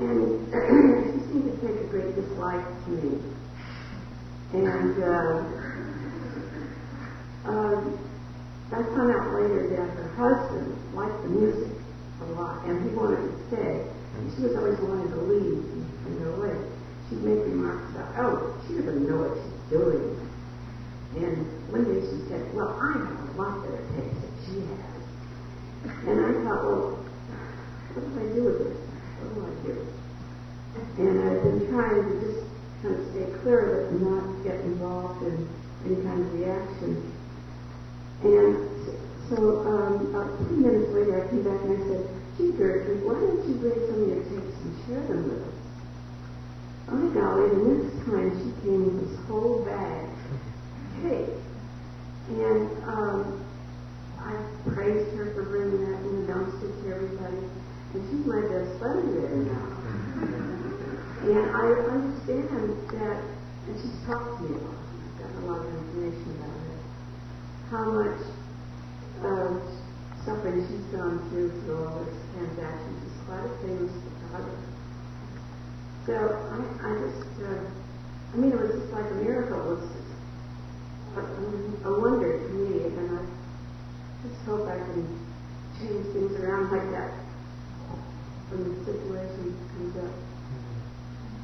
and 0.00 0.52
she 1.22 1.32
seemed 1.32 1.44
to 1.44 1.66
take 1.66 1.80
a 1.80 1.84
great 1.84 2.14
dislike 2.16 2.84
to 2.84 2.90
me. 2.90 3.18
And 4.52 5.02
uh, 5.02 5.44
um, 7.44 7.98
I 8.72 8.82
found 8.82 9.12
out 9.12 9.34
later 9.34 9.68
that 9.70 9.90
her 9.94 10.08
husband 10.16 10.76
liked 10.94 11.22
the 11.22 11.28
music 11.28 11.72
a 12.20 12.24
lot, 12.32 12.64
and 12.64 12.82
he 12.82 12.96
wanted 12.96 13.22
to 13.22 13.46
stay. 13.46 13.86
And 14.16 14.32
she 14.34 14.42
was 14.42 14.56
always 14.56 14.78
wanting 14.80 15.10
to 15.10 15.20
leave 15.22 15.64
and 16.06 16.24
go 16.24 16.34
away. 16.34 16.56
She'd 17.08 17.22
make 17.22 17.44
remarks 17.46 17.94
about, 17.94 18.14
oh, 18.18 18.60
she 18.66 18.74
doesn't 18.74 19.08
know 19.08 19.16
what 19.22 19.38
she's 19.38 19.78
doing. 19.78 20.18
And 21.16 21.46
one 21.70 21.84
day 21.84 22.00
she 22.00 22.28
said, 22.28 22.54
well, 22.54 22.74
I 22.74 22.92
have 22.98 23.34
a 23.34 23.42
lot 23.42 23.62
better 23.62 23.82
taste 23.94 24.18
than 24.18 24.34
she 24.46 24.54
has. 24.66 25.00
And 26.06 26.20
I 26.20 26.32
thought, 26.42 26.62
well, 26.66 26.98
what 27.94 28.02
do 28.02 28.10
I 28.18 28.34
do 28.34 28.42
with 28.44 28.58
this? 28.58 28.78
What 29.22 29.30
do 29.34 29.40
I 29.46 29.54
do? 29.66 29.74
And 31.02 31.14
I've 31.22 31.42
been 31.42 31.66
trying 31.70 32.02
to 32.02 32.14
just 32.20 32.39
kind 32.82 32.94
of 32.96 33.10
stay 33.10 33.26
clear 33.42 33.60
of 33.60 33.70
it 33.78 33.92
and 33.92 34.00
not 34.02 34.44
get 34.44 34.60
involved 34.60 35.22
in 35.22 35.48
any 35.84 35.96
kind 36.02 36.20
of 36.20 36.32
reaction. 36.34 37.12
And 38.22 38.68
so 39.28 39.36
um, 39.66 40.14
about 40.14 40.36
three 40.38 40.56
minutes 40.56 40.92
later, 40.92 41.24
I 41.24 41.28
came 41.30 41.42
back 41.44 41.60
and 41.64 41.76
I 41.76 41.80
said, 41.88 42.08
gee, 42.36 42.52
Gertrude, 42.52 43.04
why 43.04 43.14
don't 43.14 43.48
you 43.48 43.54
bring 43.56 43.78
some 43.86 44.02
of 44.02 44.08
your 44.08 44.22
tapes 44.24 44.56
and 44.64 44.72
share 44.86 45.02
them 45.06 45.28
with 45.28 45.42
us? 45.46 45.54
Oh, 46.88 46.96
my 46.96 47.14
golly, 47.14 47.48
the 47.48 47.62
next 47.70 48.04
time 48.04 48.28
she 48.34 48.50
came 48.62 48.84
with 48.84 49.08
this 49.08 49.26
whole 49.26 49.64
bag 49.64 50.08
of 50.08 51.02
tapes. 51.02 51.40
And 52.28 52.84
um, 52.84 53.44
I 54.18 54.34
praised 54.70 55.16
her 55.16 55.32
for 55.34 55.44
bringing 55.44 55.84
that 55.84 56.00
in 56.00 56.26
the 56.26 56.32
dumpster 56.32 56.82
to 56.82 56.94
everybody. 56.94 57.48
And 57.94 58.08
she's 58.08 58.26
my 58.26 58.40
best 58.40 58.78
friend 58.78 59.16
there 59.16 59.36
now. 59.36 59.79
And 61.20 61.36
I 61.36 61.66
understand 61.84 62.48
that, 62.96 63.20
and 63.68 63.76
she's 63.76 64.00
talked 64.06 64.40
to 64.40 64.48
me 64.48 64.56
about 64.56 64.72
it. 64.72 64.88
I've 65.04 65.18
gotten 65.20 65.42
a 65.42 65.46
lot 65.52 65.60
of 65.60 65.68
information 65.68 66.32
about 66.40 66.56
it. 66.64 66.80
How 67.68 67.84
much 67.92 68.20
uh, 69.20 69.60
suffering 70.24 70.66
she's 70.68 70.86
gone 70.96 71.20
through 71.28 71.50
through 71.60 71.84
all 71.84 72.04
this 72.04 72.16
transaction. 72.32 72.96
She's 73.04 73.20
quite 73.28 73.44
a 73.44 73.52
famous 73.60 73.92
photographer. 73.92 74.64
So 76.06 76.14
I, 76.16 76.88
I 76.88 76.90
just, 77.04 77.28
uh, 77.44 77.68
I 78.32 78.36
mean, 78.36 78.52
it 78.52 78.60
was 78.60 78.70
just 78.80 78.92
like 78.92 79.10
a 79.10 79.14
miracle. 79.14 79.60
It 79.60 79.76
was 79.76 79.84
a, 81.16 81.88
a 81.88 82.00
wonder 82.00 82.32
to 82.32 82.48
me, 82.48 82.84
and 82.96 83.18
I 83.18 83.22
just 84.24 84.40
hope 84.46 84.68
I 84.68 84.78
can 84.78 85.04
change 85.78 86.06
things 86.12 86.32
around 86.40 86.72
like 86.72 86.90
that 86.92 87.12
when 88.48 88.72
the 88.72 88.84
situation 88.84 89.56
comes 89.76 89.96
up. 89.98 90.29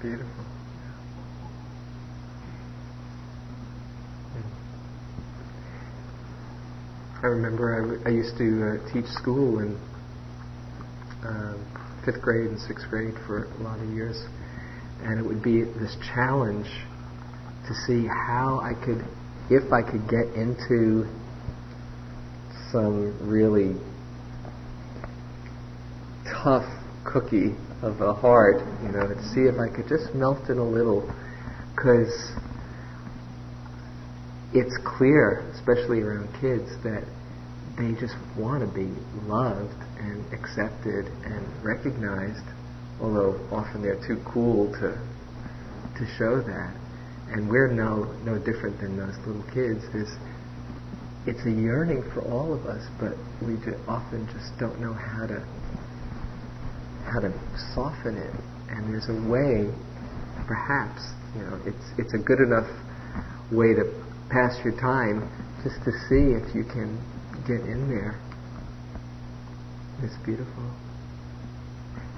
Beautiful. 0.06 0.44
I 7.24 7.26
remember 7.26 8.00
I, 8.06 8.10
used 8.10 8.38
to 8.38 8.78
uh, 8.78 8.92
teach 8.92 9.06
school 9.06 9.58
in 9.58 9.76
um, 11.24 12.02
fifth 12.04 12.22
grade 12.22 12.50
and 12.50 12.60
sixth 12.60 12.88
grade 12.88 13.14
for 13.26 13.46
a 13.46 13.62
lot 13.64 13.80
of 13.80 13.90
years, 13.90 14.16
and 15.02 15.18
it 15.18 15.26
would 15.26 15.42
be 15.42 15.64
this 15.64 15.96
challenge 16.14 16.68
to 17.66 17.74
see 17.88 18.06
how 18.06 18.60
I 18.62 18.74
could, 18.74 19.04
if 19.50 19.72
I 19.72 19.82
could 19.82 20.08
get 20.08 20.32
into 20.36 21.04
some 22.70 23.28
really 23.28 23.74
tough 26.44 26.64
cookie 27.04 27.56
of 27.82 28.00
a 28.00 28.14
heart, 28.14 28.60
you 28.82 28.88
know, 28.88 29.06
to 29.06 29.22
see 29.34 29.42
if 29.42 29.58
I 29.58 29.68
could 29.68 29.88
just 29.88 30.14
melt 30.14 30.48
it 30.48 30.56
a 30.56 30.62
little, 30.62 31.02
because 31.74 32.32
it's 34.52 34.76
clear, 34.84 35.40
especially 35.54 36.00
around 36.00 36.28
kids, 36.40 36.70
that 36.82 37.04
they 37.76 37.92
just 38.00 38.16
want 38.38 38.64
to 38.64 38.74
be 38.74 38.88
loved 39.26 39.76
and 39.98 40.24
accepted 40.32 41.06
and 41.24 41.44
recognized, 41.62 42.46
although 43.00 43.38
often 43.52 43.82
they're 43.82 44.00
too 44.06 44.22
cool 44.24 44.72
to 44.72 44.96
to 45.98 46.06
show 46.18 46.40
that. 46.40 46.74
And 47.28 47.50
we're 47.50 47.68
no 47.68 48.04
no 48.24 48.38
different 48.38 48.80
than 48.80 48.96
those 48.96 49.16
little 49.26 49.44
kids. 49.52 49.84
There's 49.92 50.16
it's 51.26 51.44
a 51.44 51.50
yearning 51.50 52.02
for 52.14 52.22
all 52.22 52.54
of 52.54 52.64
us, 52.66 52.86
but 52.98 53.12
we 53.42 53.56
often 53.88 54.26
just 54.32 54.56
don't 54.58 54.80
know 54.80 54.94
how 54.94 55.26
to 55.26 55.44
how 57.06 57.20
to 57.20 57.32
soften 57.74 58.16
it. 58.18 58.34
And 58.68 58.92
there's 58.92 59.08
a 59.08 59.18
way, 59.30 59.70
perhaps, 60.46 61.02
you 61.34 61.42
know, 61.42 61.60
it's 61.64 61.86
it's 61.98 62.14
a 62.14 62.18
good 62.18 62.40
enough 62.40 62.68
way 63.52 63.74
to 63.74 63.86
pass 64.28 64.58
your 64.64 64.74
time 64.74 65.30
just 65.62 65.78
to 65.84 65.92
see 66.10 66.34
if 66.34 66.54
you 66.54 66.64
can 66.64 66.98
get 67.46 67.62
in 67.62 67.88
there. 67.88 68.18
It's 70.02 70.16
beautiful. 70.24 70.66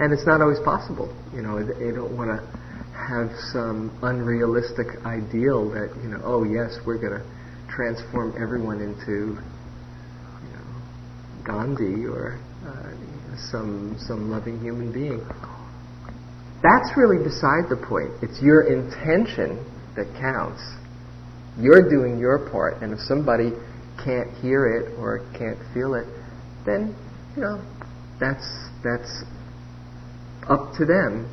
And 0.01 0.13
it's 0.13 0.27
not 0.27 0.41
always 0.41 0.61
possible. 0.61 1.13
You 1.35 1.43
know, 1.43 1.63
they 1.63 1.93
don't 1.93 2.17
want 2.17 2.31
to 2.31 2.41
have 2.97 3.31
some 3.53 3.91
unrealistic 4.03 5.05
ideal 5.05 5.71
that, 5.71 5.95
you 6.03 6.09
know, 6.11 6.21
oh 6.25 6.45
yes, 6.45 6.79
we're 6.87 6.99
going 6.99 7.21
to 7.21 7.25
transform 7.69 8.35
everyone 8.41 8.81
into, 8.81 9.39
you 10.43 10.51
know, 10.53 10.67
Gandhi 11.45 12.07
or 12.07 12.41
uh, 12.67 12.91
some 13.51 13.97
some 13.99 14.31
loving 14.31 14.61
human 14.61 14.93
being. 14.93 15.27
That's 16.63 16.97
really 16.97 17.23
beside 17.23 17.71
the 17.71 17.77
point. 17.77 18.11
It's 18.23 18.43
your 18.43 18.63
intention 18.67 19.65
that 19.97 20.07
counts. 20.19 20.63
You're 21.59 21.89
doing 21.89 22.19
your 22.19 22.51
part, 22.51 22.83
and 22.83 22.93
if 22.93 23.01
somebody 23.01 23.51
can't 24.03 24.31
hear 24.39 24.67
it 24.67 24.99
or 24.99 25.21
can't 25.37 25.59
feel 25.75 25.95
it, 25.95 26.07
then 26.67 26.95
you 27.37 27.43
know 27.43 27.63
that's 28.21 28.47
that's 28.83 29.25
up 30.49 30.75
to 30.79 30.85
them, 30.85 31.29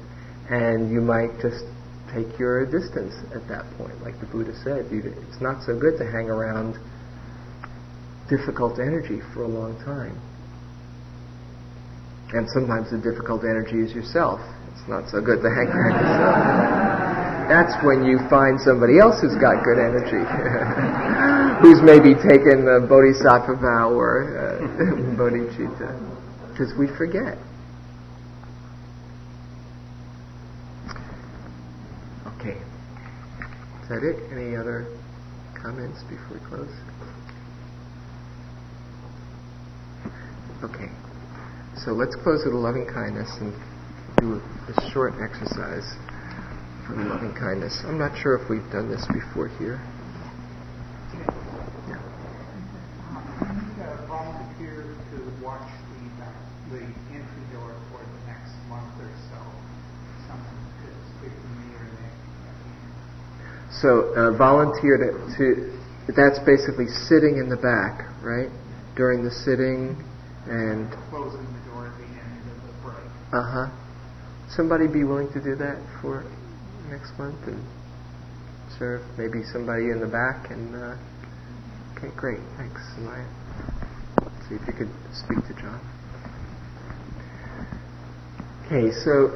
and 0.49 0.91
you 0.91 1.01
might 1.01 1.39
just 1.41 1.65
take 2.13 2.37
your 2.39 2.65
distance 2.65 3.13
at 3.33 3.47
that 3.47 3.65
point. 3.77 4.01
Like 4.01 4.19
the 4.19 4.25
Buddha 4.27 4.53
said, 4.63 4.91
you, 4.91 5.01
it's 5.29 5.41
not 5.41 5.63
so 5.65 5.77
good 5.77 5.97
to 5.97 6.05
hang 6.05 6.29
around 6.29 6.77
difficult 8.29 8.79
energy 8.79 9.21
for 9.33 9.43
a 9.43 9.47
long 9.47 9.77
time. 9.83 10.19
And 12.33 12.49
sometimes 12.49 12.91
the 12.91 12.97
difficult 12.97 13.43
energy 13.43 13.79
is 13.79 13.93
yourself. 13.93 14.39
It's 14.73 14.87
not 14.87 15.09
so 15.09 15.21
good 15.21 15.41
to 15.41 15.49
hang 15.49 15.69
around 15.69 15.93
yourself. 15.93 17.25
That's 17.47 17.77
when 17.85 18.03
you 18.03 18.17
find 18.29 18.59
somebody 18.59 18.97
else 18.97 19.21
who's 19.21 19.37
got 19.37 19.63
good 19.63 19.77
energy, 19.77 20.17
who's 21.61 21.81
maybe 21.85 22.17
taken 22.17 22.65
the 22.65 22.85
bodhisattva 22.89 23.61
vow 23.61 23.93
or 23.93 24.25
uh, 24.33 25.15
bodhicitta, 25.17 25.93
because 26.49 26.73
we 26.77 26.87
forget. 26.97 27.37
Okay. 32.41 32.57
Is 33.83 33.89
that 33.89 34.01
it? 34.01 34.17
Any 34.33 34.55
other 34.55 34.87
comments 35.61 36.01
before 36.09 36.33
we 36.33 36.45
close? 36.49 36.73
Okay. 40.63 40.89
So 41.83 41.91
let's 41.91 42.15
close 42.15 42.43
with 42.45 42.53
a 42.53 42.57
loving 42.57 42.87
kindness 42.87 43.29
and 43.41 43.53
do 44.19 44.41
a, 44.71 44.91
short 44.91 45.13
exercise 45.21 45.95
for 46.87 46.95
loving 46.95 47.33
kindness. 47.33 47.83
I'm 47.85 47.99
not 47.99 48.17
sure 48.17 48.35
if 48.37 48.49
we've 48.49 48.69
done 48.71 48.89
this 48.89 49.05
before 49.07 49.49
here. 49.59 49.81
So 63.81 64.15
uh, 64.15 64.31
volunteer 64.37 64.97
to, 64.97 65.37
to, 65.37 66.13
that's 66.15 66.39
basically 66.39 66.87
sitting 66.87 67.37
in 67.37 67.49
the 67.49 67.57
back, 67.57 68.07
right? 68.23 68.49
During 68.95 69.23
the 69.23 69.29
sitting 69.29 70.01
and 70.47 70.89
closing 71.09 71.45
the 71.45 71.69
door 71.69 71.87
at 71.87 71.97
the 71.97 72.05
end 72.05 72.49
of 72.49 72.65
the 72.65 72.73
break. 72.81 73.05
Uh 73.35 73.43
huh. 73.43 73.67
Somebody 74.47 74.87
be 74.87 75.03
willing 75.03 75.27
to 75.33 75.43
do 75.43 75.55
that 75.57 75.75
for 76.01 76.23
next 76.89 77.11
month 77.19 77.35
and 77.47 77.59
serve 78.79 79.01
maybe 79.17 79.43
somebody 79.51 79.91
in 79.91 79.99
the 79.99 80.07
back 80.07 80.51
and 80.51 80.73
uh, 80.73 80.95
okay, 81.97 82.15
great, 82.15 82.39
thanks, 82.55 82.79
Maya. 82.99 83.27
See 84.47 84.55
if 84.55 84.65
you 84.65 84.71
could 84.71 84.93
speak 85.11 85.43
to 85.47 85.53
John. 85.59 85.83
Okay, 88.67 88.95
so 89.03 89.35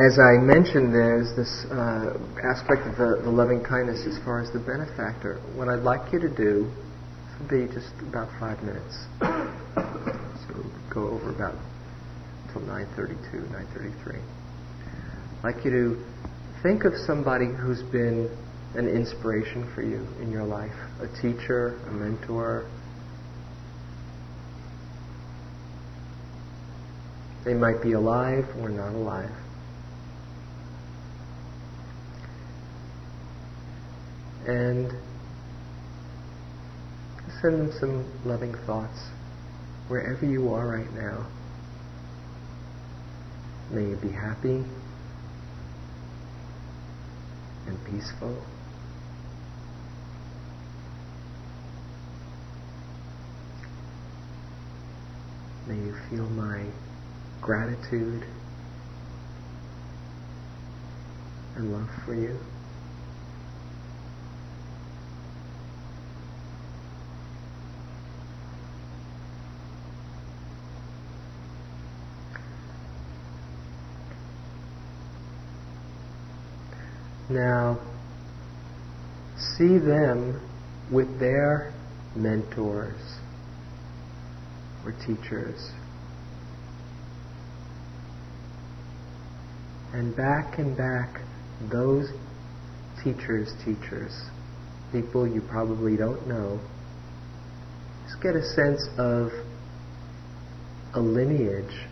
as 0.00 0.16
I 0.16 0.40
mentioned, 0.40 0.94
there's 0.94 1.36
this 1.36 1.66
uh, 1.70 2.16
aspect 2.40 2.88
of 2.88 2.96
the, 2.96 3.20
the 3.22 3.30
loving 3.30 3.62
kindness 3.62 4.06
as 4.08 4.16
far 4.24 4.40
as 4.40 4.50
the 4.54 4.60
benefactor. 4.60 5.42
What 5.56 5.68
I'd 5.68 5.84
like 5.84 6.10
you 6.10 6.20
to 6.20 6.34
do 6.34 6.72
would 7.38 7.50
be 7.50 7.66
just 7.68 7.92
about 8.00 8.30
five 8.40 8.62
minutes. 8.62 8.96
So 10.42 10.60
go 10.92 11.08
over 11.08 11.30
about 11.30 11.54
till 12.52 12.62
9.32, 12.62 13.48
9.33. 13.50 14.20
I'd 15.38 15.44
like 15.44 15.64
you 15.64 15.70
to 15.70 16.04
think 16.62 16.84
of 16.84 16.92
somebody 17.06 17.46
who's 17.46 17.82
been 17.82 18.30
an 18.74 18.88
inspiration 18.88 19.70
for 19.74 19.82
you 19.82 20.06
in 20.20 20.30
your 20.30 20.44
life, 20.44 20.74
a 21.00 21.08
teacher, 21.20 21.78
a 21.88 21.92
mentor. 21.92 22.66
They 27.44 27.54
might 27.54 27.82
be 27.82 27.92
alive 27.92 28.46
or 28.60 28.68
not 28.68 28.94
alive. 28.94 29.30
And 34.46 34.92
send 37.40 37.60
them 37.60 37.72
some 37.78 38.22
loving 38.24 38.54
thoughts 38.66 38.98
wherever 39.88 40.24
you 40.24 40.52
are 40.54 40.66
right 40.66 40.92
now. 40.94 41.26
May 43.72 43.88
you 43.88 43.96
be 43.96 44.10
happy 44.10 44.62
and 47.66 47.84
peaceful. 47.86 48.36
May 55.66 55.76
you 55.76 55.96
feel 56.10 56.28
my 56.28 56.66
gratitude 57.40 58.26
and 61.56 61.72
love 61.72 61.88
for 62.04 62.14
you. 62.14 62.38
Now, 77.32 77.78
see 79.56 79.78
them 79.78 80.38
with 80.90 81.18
their 81.18 81.72
mentors 82.14 83.00
or 84.84 84.92
teachers. 85.06 85.70
And 89.94 90.14
back 90.14 90.58
and 90.58 90.76
back, 90.76 91.22
those 91.70 92.10
teachers' 93.02 93.54
teachers, 93.64 94.12
people 94.90 95.26
you 95.26 95.40
probably 95.40 95.96
don't 95.96 96.26
know, 96.28 96.60
just 98.04 98.22
get 98.22 98.36
a 98.36 98.42
sense 98.42 98.86
of 98.98 99.32
a 100.92 101.00
lineage 101.00 101.86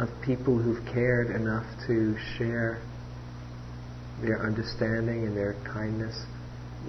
of 0.00 0.08
people 0.22 0.56
who've 0.56 0.84
cared 0.86 1.30
enough 1.30 1.66
to 1.86 2.16
share 2.36 2.80
their 4.22 4.42
understanding 4.42 5.26
and 5.26 5.36
their 5.36 5.54
kindness 5.64 6.24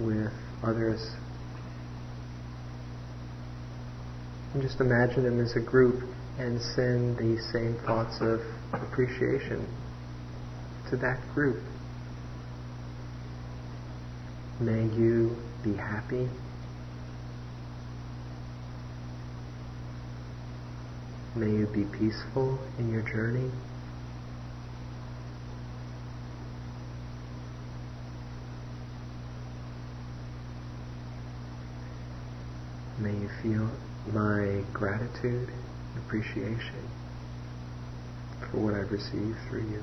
with 0.00 0.32
others. 0.62 1.14
And 4.54 4.62
just 4.62 4.80
imagine 4.80 5.24
them 5.24 5.40
as 5.40 5.54
a 5.56 5.60
group 5.60 6.02
and 6.38 6.60
send 6.60 7.18
the 7.18 7.38
same 7.52 7.76
thoughts 7.86 8.16
of 8.22 8.40
appreciation 8.72 9.66
to 10.88 10.96
that 10.96 11.20
group. 11.34 11.62
May 14.58 14.84
you 14.96 15.36
be 15.62 15.74
happy 15.74 16.28
May 21.34 21.50
you 21.50 21.66
be 21.66 21.84
peaceful 21.84 22.58
in 22.78 22.92
your 22.92 23.00
journey. 23.00 23.50
May 32.98 33.12
you 33.12 33.30
feel 33.42 33.70
my 34.12 34.62
gratitude 34.74 35.48
and 35.48 36.04
appreciation 36.04 36.86
for 38.50 38.58
what 38.58 38.74
I've 38.74 38.92
received 38.92 39.38
through 39.48 39.70
you. 39.70 39.82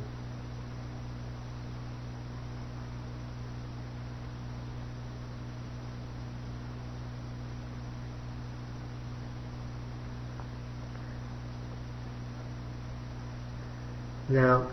Now, 14.30 14.70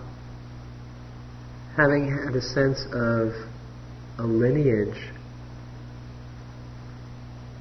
having 1.77 2.11
had 2.11 2.37
a 2.37 2.43
sense 2.43 2.85
of 2.93 3.33
a 4.19 4.23
lineage 4.23 5.11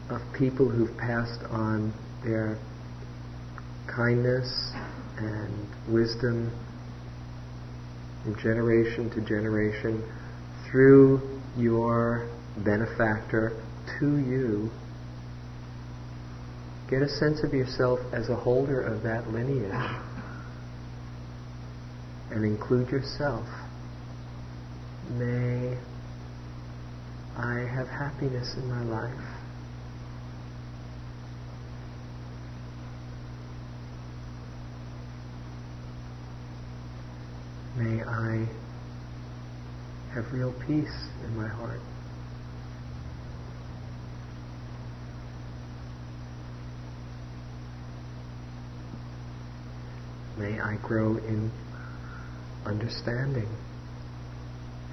of 0.09 0.21
people 0.33 0.69
who've 0.69 0.97
passed 0.97 1.41
on 1.49 1.93
their 2.23 2.57
kindness 3.87 4.73
and 5.17 5.67
wisdom 5.87 6.51
from 8.23 8.35
generation 8.41 9.09
to 9.11 9.21
generation 9.21 10.03
through 10.69 11.21
your 11.57 12.27
benefactor 12.57 13.53
to 13.99 14.17
you, 14.17 14.69
Get 16.87 17.01
a 17.01 17.09
sense 17.09 17.43
of 17.43 17.51
yourself 17.51 17.99
as 18.13 18.29
a 18.29 18.35
holder 18.35 18.79
of 18.79 19.01
that 19.03 19.31
lineage 19.31 19.73
and 22.35 22.43
include 22.43 22.89
yourself. 22.89 23.47
May 25.11 25.77
I 27.37 27.59
have 27.59 27.87
happiness 27.87 28.55
in 28.57 28.69
my 28.69 28.83
life. 28.83 29.13
May 37.77 38.03
I 38.03 38.45
have 40.13 40.31
real 40.33 40.51
peace 40.67 41.07
in 41.23 41.37
my 41.37 41.47
heart. 41.47 41.79
May 50.37 50.59
I 50.59 50.75
grow 50.83 51.15
in 51.15 51.49
understanding 52.65 53.49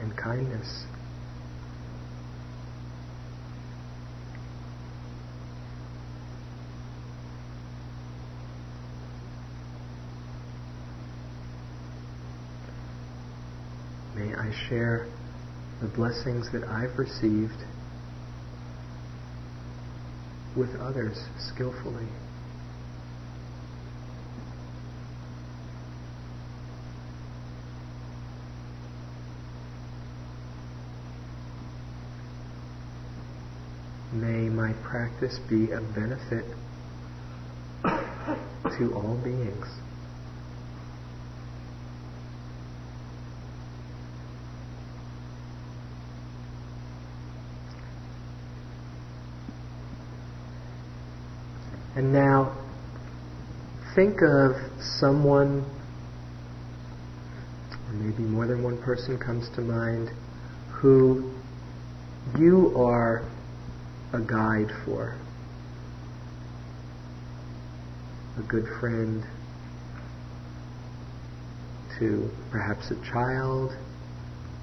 and 0.00 0.16
kindness. 0.16 0.84
May 14.14 14.34
I 14.34 14.52
share 14.68 15.08
the 15.80 15.88
blessings 15.88 16.52
that 16.52 16.64
I've 16.64 16.98
received 16.98 17.64
with 20.54 20.74
others 20.76 21.18
skillfully. 21.38 22.06
May 34.12 34.50
my 34.50 34.74
practice 34.84 35.38
be 35.48 35.70
of 35.70 35.94
benefit 35.94 36.44
to 37.82 38.94
all 38.94 39.18
beings. 39.24 39.66
And 51.94 52.12
now, 52.12 52.56
think 53.94 54.20
of 54.22 54.56
someone, 54.80 55.64
or 57.88 57.92
maybe 57.94 58.22
more 58.24 58.46
than 58.46 58.62
one 58.62 58.76
person 58.82 59.18
comes 59.18 59.48
to 59.56 59.62
mind, 59.62 60.10
who 60.70 61.32
you 62.38 62.74
are 62.76 63.24
a 64.12 64.20
guide 64.20 64.70
for. 64.84 65.16
A 68.38 68.42
good 68.42 68.66
friend 68.80 69.24
to 71.98 72.30
perhaps 72.50 72.90
a 72.90 72.96
child, 73.10 73.76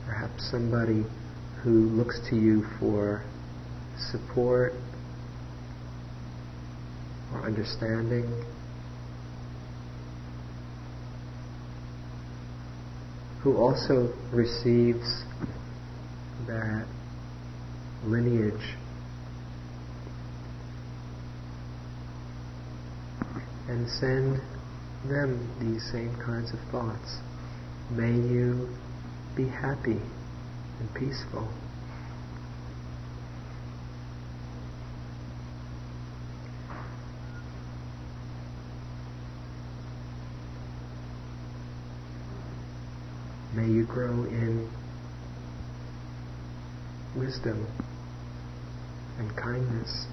perhaps 0.05 0.49
somebody 0.49 1.03
who 1.63 1.87
looks 1.89 2.19
to 2.29 2.35
you 2.35 2.63
for 2.79 3.23
support 4.11 4.73
or 7.33 7.45
understanding. 7.45 8.45
Who 13.43 13.57
also 13.57 14.13
receives 14.31 15.23
that 16.47 16.85
lineage 18.05 18.75
and 23.69 23.87
send 23.87 24.41
them 25.05 25.47
these 25.59 25.83
same 25.91 26.15
kinds 26.15 26.51
of 26.51 26.59
thoughts. 26.71 27.19
May 27.91 28.13
you 28.13 28.67
be 29.35 29.47
happy 29.47 30.01
and 30.79 30.93
peaceful. 30.95 31.47
May 43.53 43.67
you 43.67 43.85
grow 43.85 44.23
in 44.23 44.67
wisdom 47.15 47.67
and 49.19 49.35
kindness. 49.35 50.07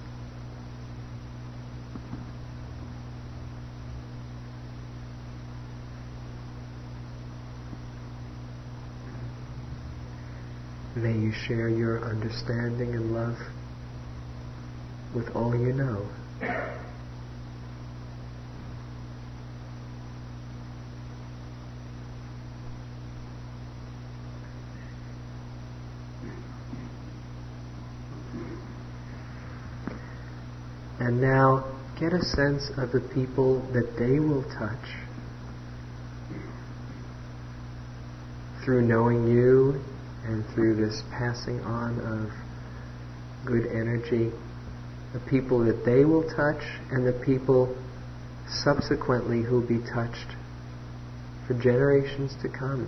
May 10.97 11.13
you 11.13 11.31
share 11.31 11.69
your 11.69 12.03
understanding 12.03 12.95
and 12.95 13.13
love 13.13 13.37
with 15.13 15.29
all 15.35 15.55
you 15.55 15.71
know. 15.71 16.09
And 30.99 31.21
now 31.21 31.63
get 31.99 32.13
a 32.13 32.23
sense 32.23 32.71
of 32.75 32.91
the 32.91 33.01
people 33.13 33.59
that 33.71 33.97
they 33.99 34.19
will 34.19 34.43
touch 34.57 34.95
through 38.65 38.81
knowing 38.81 39.27
you 39.27 39.79
and 40.27 40.45
through 40.53 40.75
this 40.75 41.01
passing 41.11 41.61
on 41.61 41.99
of 42.01 42.31
good 43.45 43.65
energy, 43.67 44.31
the 45.13 45.19
people 45.21 45.59
that 45.65 45.85
they 45.85 46.03
will 46.03 46.23
touch 46.35 46.61
and 46.91 47.07
the 47.07 47.13
people 47.25 47.75
subsequently 48.47 49.41
who 49.41 49.61
will 49.61 49.67
be 49.67 49.79
touched 49.79 50.35
for 51.47 51.53
generations 51.53 52.35
to 52.41 52.49
come. 52.49 52.87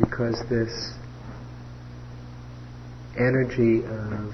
Because 0.00 0.42
this 0.48 0.92
energy 3.18 3.84
of 3.84 4.32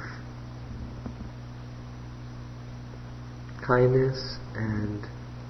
kindness 3.66 4.36
and 4.54 5.02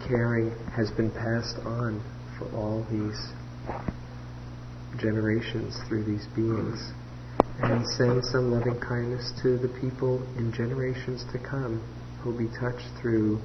caring 0.06 0.50
has 0.74 0.90
been 0.90 1.10
passed 1.10 1.56
on 1.64 2.02
for 2.38 2.46
all 2.56 2.86
these 2.90 3.32
generations 5.00 5.76
through 5.88 6.04
these 6.04 6.26
beings. 6.34 6.92
And 7.62 7.86
send 7.96 8.24
some 8.24 8.50
loving 8.50 8.80
kindness 8.80 9.32
to 9.42 9.56
the 9.58 9.68
people 9.80 10.22
in 10.36 10.52
generations 10.52 11.24
to 11.32 11.38
come 11.38 11.80
who 12.20 12.30
will 12.30 12.38
be 12.38 12.48
touched 12.58 12.88
through 13.00 13.40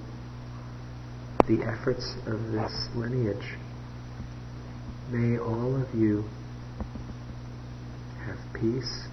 the 1.48 1.64
efforts 1.64 2.16
of 2.26 2.52
this 2.52 2.90
lineage. 2.96 3.56
May 5.12 5.38
all 5.38 5.82
of 5.82 5.94
you 5.94 6.24
have 8.26 8.38
peace 8.54 9.08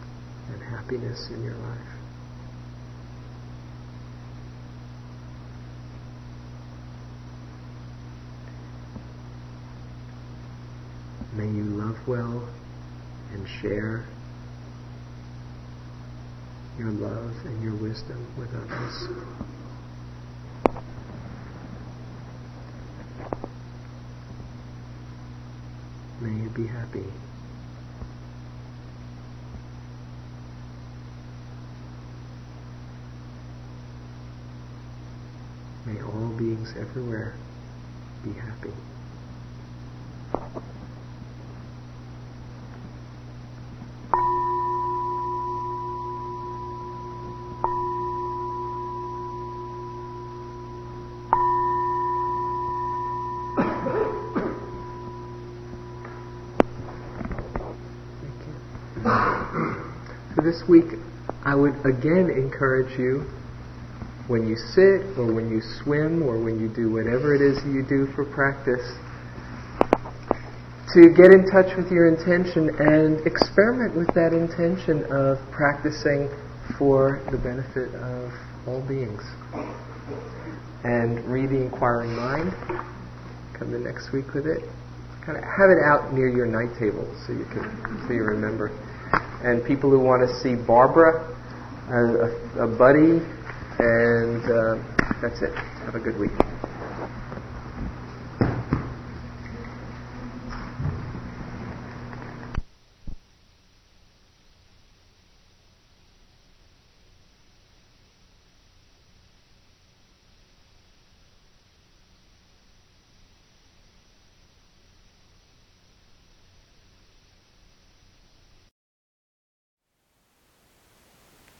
and 0.52 0.62
happiness 0.62 1.28
in 1.30 1.42
your 1.42 1.56
life. 1.56 1.95
May 11.36 11.48
you 11.48 11.64
love 11.64 11.98
well 12.08 12.48
and 13.34 13.46
share 13.60 14.06
your 16.78 16.90
love 16.92 17.34
and 17.44 17.62
your 17.62 17.74
wisdom 17.74 18.26
with 18.38 18.48
others. 18.54 19.08
May 26.22 26.42
you 26.42 26.48
be 26.48 26.66
happy. 26.66 27.04
May 35.84 36.00
all 36.00 36.28
beings 36.38 36.72
everywhere 36.78 37.36
be 38.24 38.32
happy. 38.32 38.72
This 60.56 60.68
week, 60.68 60.98
I 61.44 61.54
would 61.54 61.74
again 61.84 62.30
encourage 62.30 62.98
you 62.98 63.26
when 64.26 64.46
you 64.46 64.56
sit 64.56 65.18
or 65.18 65.32
when 65.32 65.50
you 65.50 65.60
swim 65.82 66.22
or 66.22 66.38
when 66.38 66.58
you 66.58 66.68
do 66.68 66.90
whatever 66.90 67.34
it 67.34 67.40
is 67.40 67.62
you 67.66 67.82
do 67.82 68.06
for 68.14 68.24
practice 68.24 68.82
to 70.94 71.10
get 71.10 71.30
in 71.30 71.46
touch 71.50 71.76
with 71.76 71.90
your 71.90 72.08
intention 72.08 72.70
and 72.78 73.26
experiment 73.26 73.94
with 73.94 74.08
that 74.14 74.32
intention 74.32 75.04
of 75.12 75.38
practicing 75.52 76.28
for 76.78 77.22
the 77.30 77.38
benefit 77.38 77.94
of 77.94 78.32
all 78.66 78.80
beings. 78.88 79.22
And 80.84 81.24
read 81.26 81.50
the 81.50 81.62
inquiring 81.62 82.14
mind. 82.14 82.52
Come 83.58 83.72
the 83.72 83.78
next 83.78 84.12
week 84.12 84.32
with 84.34 84.46
it. 84.46 84.62
Kind 85.24 85.38
of 85.38 85.44
have 85.44 85.70
it 85.70 85.82
out 85.84 86.14
near 86.14 86.28
your 86.28 86.46
night 86.46 86.78
table 86.78 87.04
so 87.26 87.32
you 87.32 87.44
can 87.46 88.06
so 88.06 88.14
you 88.14 88.22
remember. 88.22 88.70
And 89.46 89.64
people 89.64 89.90
who 89.90 90.00
want 90.00 90.28
to 90.28 90.40
see 90.42 90.56
Barbara, 90.56 91.22
a, 91.88 92.64
a, 92.64 92.66
buddy, 92.66 93.22
and 93.78 94.42
uh, 94.42 94.74
that's 95.22 95.40
it. 95.40 95.54
Have 95.84 95.94
a 95.94 96.00
good 96.00 96.18
week. 96.18 96.32